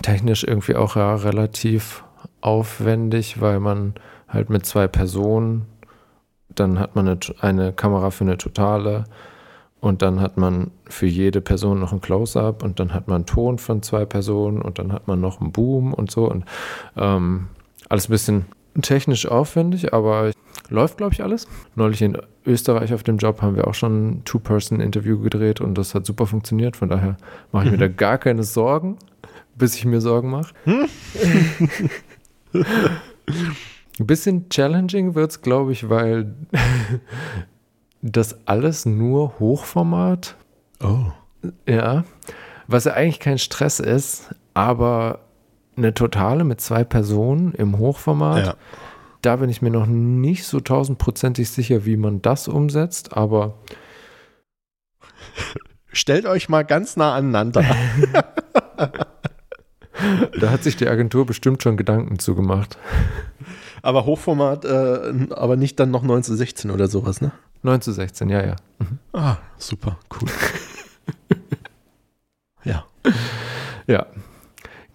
technisch 0.01 0.43
irgendwie 0.43 0.75
auch 0.75 0.95
ja, 0.95 1.15
relativ 1.15 2.03
aufwendig, 2.41 3.41
weil 3.41 3.59
man 3.59 3.93
halt 4.27 4.49
mit 4.49 4.65
zwei 4.65 4.87
Personen, 4.87 5.65
dann 6.49 6.79
hat 6.79 6.95
man 6.95 7.07
eine, 7.07 7.19
eine 7.39 7.73
Kamera 7.73 8.09
für 8.09 8.23
eine 8.23 8.37
totale 8.37 9.05
und 9.79 10.01
dann 10.01 10.21
hat 10.21 10.37
man 10.37 10.71
für 10.87 11.07
jede 11.07 11.41
Person 11.41 11.79
noch 11.79 11.91
ein 11.91 12.01
Close-up 12.01 12.63
und 12.63 12.79
dann 12.79 12.93
hat 12.93 13.07
man 13.07 13.25
Ton 13.25 13.57
von 13.57 13.81
zwei 13.81 14.05
Personen 14.05 14.61
und 14.61 14.79
dann 14.79 14.91
hat 14.91 15.07
man 15.07 15.19
noch 15.19 15.41
einen 15.41 15.51
Boom 15.51 15.93
und 15.93 16.11
so 16.11 16.29
und 16.29 16.45
ähm, 16.97 17.47
alles 17.89 18.07
ein 18.07 18.11
bisschen 18.11 18.45
technisch 18.81 19.27
aufwendig, 19.27 19.93
aber 19.93 20.31
läuft, 20.69 20.97
glaube 20.97 21.13
ich, 21.13 21.23
alles. 21.23 21.47
Neulich 21.75 22.01
in 22.01 22.17
Österreich 22.45 22.93
auf 22.93 23.03
dem 23.03 23.17
Job 23.17 23.41
haben 23.41 23.55
wir 23.55 23.67
auch 23.67 23.73
schon 23.73 24.07
ein 24.07 24.25
Two-Person-Interview 24.25 25.19
gedreht 25.19 25.61
und 25.61 25.77
das 25.77 25.93
hat 25.93 26.05
super 26.05 26.25
funktioniert. 26.25 26.77
Von 26.77 26.89
daher 26.89 27.17
mache 27.51 27.65
ich 27.65 27.71
mir 27.71 27.77
da 27.77 27.87
gar 27.87 28.17
keine 28.17 28.43
Sorgen, 28.43 28.97
bis 29.55 29.75
ich 29.75 29.85
mir 29.85 30.01
Sorgen 30.01 30.29
mache. 30.29 30.53
Ein 32.53 34.07
bisschen 34.07 34.49
challenging 34.49 35.15
wird 35.15 35.31
es, 35.31 35.41
glaube 35.41 35.71
ich, 35.71 35.89
weil 35.89 36.33
das 38.01 38.47
alles 38.47 38.85
nur 38.85 39.39
Hochformat. 39.39 40.35
Oh. 40.81 41.11
Ja. 41.67 42.03
Was 42.67 42.85
ja 42.85 42.93
eigentlich 42.93 43.19
kein 43.19 43.37
Stress 43.37 43.79
ist, 43.79 44.33
aber 44.53 45.19
eine 45.75 45.93
Totale 45.93 46.43
mit 46.43 46.61
zwei 46.61 46.83
Personen 46.83 47.53
im 47.53 47.77
Hochformat. 47.77 48.45
Ja. 48.45 48.55
Da 49.21 49.35
bin 49.35 49.49
ich 49.49 49.61
mir 49.61 49.69
noch 49.69 49.85
nicht 49.85 50.45
so 50.45 50.59
tausendprozentig 50.59 51.49
sicher, 51.49 51.85
wie 51.85 51.97
man 51.97 52.21
das 52.21 52.47
umsetzt, 52.47 53.15
aber 53.15 53.53
Stellt 55.93 56.25
euch 56.25 56.47
mal 56.47 56.63
ganz 56.63 56.95
nah 56.95 57.15
aneinander. 57.15 57.65
da 60.39 60.51
hat 60.51 60.63
sich 60.63 60.75
die 60.75 60.87
Agentur 60.87 61.25
bestimmt 61.25 61.63
schon 61.63 61.77
Gedanken 61.77 62.19
zugemacht. 62.19 62.77
aber 63.81 64.05
Hochformat, 64.05 64.65
äh, 64.65 65.27
aber 65.31 65.57
nicht 65.57 65.79
dann 65.79 65.91
noch 65.91 66.03
9 66.03 66.23
zu 66.23 66.35
16 66.35 66.71
oder 66.71 66.87
sowas, 66.87 67.21
ne? 67.21 67.31
9 67.63 67.81
zu 67.81 67.91
16, 67.91 68.29
ja, 68.29 68.45
ja. 68.45 68.55
Mhm. 68.79 68.99
Ah, 69.13 69.37
super, 69.57 69.97
cool. 70.19 70.29
ja. 72.63 72.85
Ja, 73.87 74.05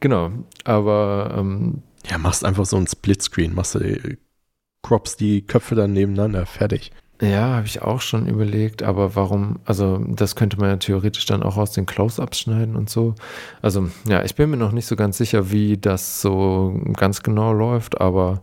genau. 0.00 0.30
Aber 0.64 1.34
ähm, 1.36 1.82
Ja, 2.08 2.18
machst 2.18 2.44
einfach 2.44 2.66
so 2.66 2.76
ein 2.76 2.86
Splitscreen, 2.86 3.54
machst 3.54 3.74
du 3.74 3.78
die, 3.80 4.18
crops 4.82 5.16
die 5.16 5.42
Köpfe 5.42 5.74
dann 5.74 5.92
nebeneinander, 5.92 6.46
fertig. 6.46 6.92
Ja, 7.20 7.56
habe 7.56 7.66
ich 7.66 7.80
auch 7.82 8.02
schon 8.02 8.26
überlegt, 8.26 8.82
aber 8.82 9.16
warum, 9.16 9.58
also 9.64 9.98
das 10.06 10.36
könnte 10.36 10.58
man 10.58 10.68
ja 10.68 10.76
theoretisch 10.76 11.24
dann 11.24 11.42
auch 11.42 11.56
aus 11.56 11.72
den 11.72 11.86
Close-Ups 11.86 12.40
schneiden 12.40 12.76
und 12.76 12.90
so. 12.90 13.14
Also 13.62 13.88
ja, 14.06 14.22
ich 14.22 14.34
bin 14.34 14.50
mir 14.50 14.58
noch 14.58 14.72
nicht 14.72 14.86
so 14.86 14.96
ganz 14.96 15.16
sicher, 15.16 15.50
wie 15.50 15.78
das 15.78 16.20
so 16.20 16.78
ganz 16.94 17.22
genau 17.22 17.52
läuft, 17.52 18.00
aber 18.00 18.42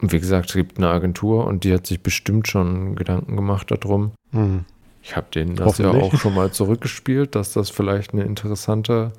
wie 0.00 0.18
gesagt, 0.18 0.48
es 0.50 0.54
gibt 0.54 0.78
eine 0.78 0.88
Agentur 0.88 1.46
und 1.46 1.64
die 1.64 1.74
hat 1.74 1.86
sich 1.86 2.02
bestimmt 2.02 2.48
schon 2.48 2.94
Gedanken 2.96 3.36
gemacht 3.36 3.70
darum. 3.70 4.12
Hm. 4.32 4.64
Ich 5.02 5.16
habe 5.16 5.26
denen 5.34 5.54
das 5.54 5.76
ja 5.76 5.90
auch 5.90 6.14
schon 6.14 6.34
mal 6.34 6.50
zurückgespielt, 6.52 7.34
dass 7.34 7.52
das 7.52 7.68
vielleicht 7.68 8.14
eine 8.14 8.24
interessante 8.24 9.12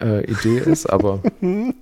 äh, 0.00 0.24
Idee 0.24 0.58
ist, 0.58 0.86
aber 0.86 1.20
wir 1.40 1.74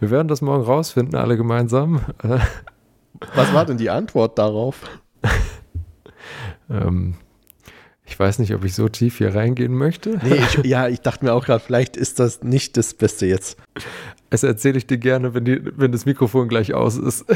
werden 0.00 0.28
das 0.28 0.40
morgen 0.40 0.62
rausfinden, 0.62 1.16
alle 1.16 1.36
gemeinsam. 1.36 2.00
Was 3.34 3.52
war 3.52 3.64
denn 3.66 3.76
die 3.78 3.90
Antwort 3.90 4.38
darauf? 4.38 4.80
ähm, 6.70 7.14
ich 8.06 8.18
weiß 8.18 8.38
nicht, 8.38 8.54
ob 8.54 8.64
ich 8.64 8.74
so 8.74 8.88
tief 8.88 9.18
hier 9.18 9.34
reingehen 9.34 9.74
möchte. 9.74 10.18
Nee, 10.22 10.34
ich, 10.36 10.54
ja, 10.64 10.88
ich 10.88 11.00
dachte 11.00 11.24
mir 11.24 11.32
auch 11.34 11.44
gerade, 11.44 11.60
vielleicht 11.64 11.96
ist 11.96 12.18
das 12.20 12.42
nicht 12.42 12.76
das 12.76 12.94
Beste 12.94 13.26
jetzt. 13.26 13.58
Das 14.30 14.42
erzähle 14.42 14.78
ich 14.78 14.86
dir 14.86 14.98
gerne, 14.98 15.34
wenn, 15.34 15.44
die, 15.44 15.60
wenn 15.76 15.92
das 15.92 16.06
Mikrofon 16.06 16.48
gleich 16.48 16.74
aus 16.74 16.96
ist. 16.96 17.24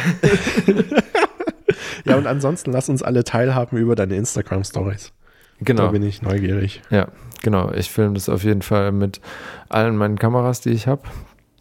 Ja, 2.05 2.16
und 2.16 2.27
ansonsten 2.27 2.73
lass 2.73 2.88
uns 2.88 3.03
alle 3.03 3.23
teilhaben 3.23 3.79
über 3.79 3.95
deine 3.95 4.16
Instagram-Stories. 4.16 5.12
Da 5.61 5.64
Genau. 5.64 5.88
bin 5.90 6.03
ich 6.03 6.21
neugierig. 6.21 6.83
Ja, 6.90 7.09
genau. 7.42 7.71
Ich 7.73 7.90
filme 7.92 8.14
das 8.14 8.29
auf 8.29 8.42
jeden 8.42 8.62
Fall 8.62 8.90
mit 8.90 9.21
allen 9.68 9.97
meinen 9.97 10.18
Kameras, 10.18 10.61
die 10.61 10.71
ich 10.71 10.88
habe. 10.88 11.03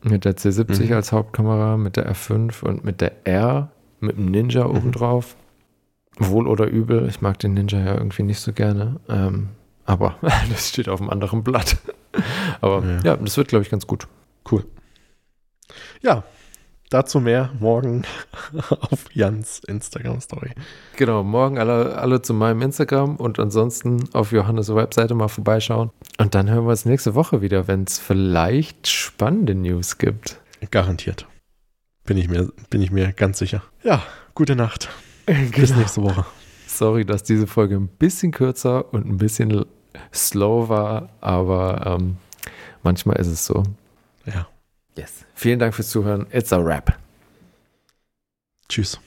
Mit 0.01 0.25
der 0.25 0.35
C70 0.35 0.87
Mhm. 0.87 0.93
als 0.93 1.11
Hauptkamera, 1.11 1.77
mit 1.77 1.95
der 1.95 2.11
R5 2.11 2.63
und 2.63 2.83
mit 2.83 3.01
der 3.01 3.27
R, 3.27 3.71
mit 4.01 4.17
dem 4.17 4.25
Ninja 4.25 4.65
Mhm. 4.67 4.77
obendrauf. 4.77 5.35
Wohl 6.17 6.47
oder 6.47 6.65
übel. 6.67 7.07
Ich 7.09 7.21
mag 7.21 7.39
den 7.39 7.53
Ninja 7.53 7.79
ja 7.79 7.95
irgendwie 7.95 8.23
nicht 8.23 8.39
so 8.39 8.51
gerne. 8.53 8.99
Ähm, 9.09 9.49
aber 9.85 10.15
das 10.51 10.69
steht 10.69 10.89
auf 10.89 10.99
einem 11.01 11.09
anderen 11.09 11.43
Blatt. 11.43 11.77
Aber 12.59 12.83
Ja. 12.85 12.99
ja, 13.03 13.15
das 13.17 13.37
wird, 13.37 13.47
glaube 13.47 13.63
ich, 13.63 13.69
ganz 13.71 13.87
gut. 13.87 14.07
Cool. 14.51 14.65
Ja, 16.01 16.23
dazu 16.89 17.21
mehr 17.21 17.51
morgen 17.59 18.03
auf 18.81 19.05
Jans 19.13 19.59
Instagram-Story. 19.65 20.51
Genau, 20.97 21.23
morgen 21.23 21.57
alle, 21.57 21.97
alle 21.97 22.21
zu 22.21 22.33
meinem 22.33 22.61
Instagram 22.61 23.15
und 23.15 23.39
ansonsten 23.39 24.09
auf 24.13 24.33
Johannes 24.33 24.73
Webseite 24.75 25.15
mal 25.15 25.29
vorbeischauen. 25.29 25.91
Und 26.19 26.35
dann 26.35 26.49
hören 26.49 26.65
wir 26.65 26.71
uns 26.71 26.83
nächste 26.85 27.15
Woche 27.15 27.41
wieder, 27.41 27.67
wenn 27.69 27.83
es 27.85 27.97
vielleicht 27.99 28.87
spannende 28.89 29.55
News 29.55 29.97
gibt. 29.97 30.39
Garantiert. 30.71 31.25
Bin 32.11 32.17
ich 32.17 32.27
mir, 32.27 32.51
bin 32.69 32.81
ich 32.81 32.91
mir 32.91 33.13
ganz 33.13 33.39
sicher. 33.39 33.63
Ja, 33.83 34.03
gute 34.35 34.53
Nacht. 34.57 34.89
Bis 35.25 35.51
Genau. 35.69 35.77
nächste 35.79 36.01
Woche. 36.03 36.25
Sorry, 36.67 37.05
dass 37.05 37.23
diese 37.23 37.47
Folge 37.47 37.75
ein 37.77 37.87
bisschen 37.87 38.33
kürzer 38.33 38.93
und 38.93 39.05
ein 39.05 39.15
bisschen 39.15 39.63
slow 40.13 40.67
war, 40.67 41.07
aber 41.21 41.97
ähm, 42.01 42.17
manchmal 42.83 43.15
ist 43.15 43.27
es 43.27 43.45
so. 43.45 43.63
Ja. 44.25 44.45
Yes. 44.97 45.25
Vielen 45.35 45.57
Dank 45.59 45.73
fürs 45.73 45.87
Zuhören. 45.89 46.27
It's 46.33 46.51
a 46.51 46.57
wrap. 46.61 46.99
Tschüss. 48.67 48.99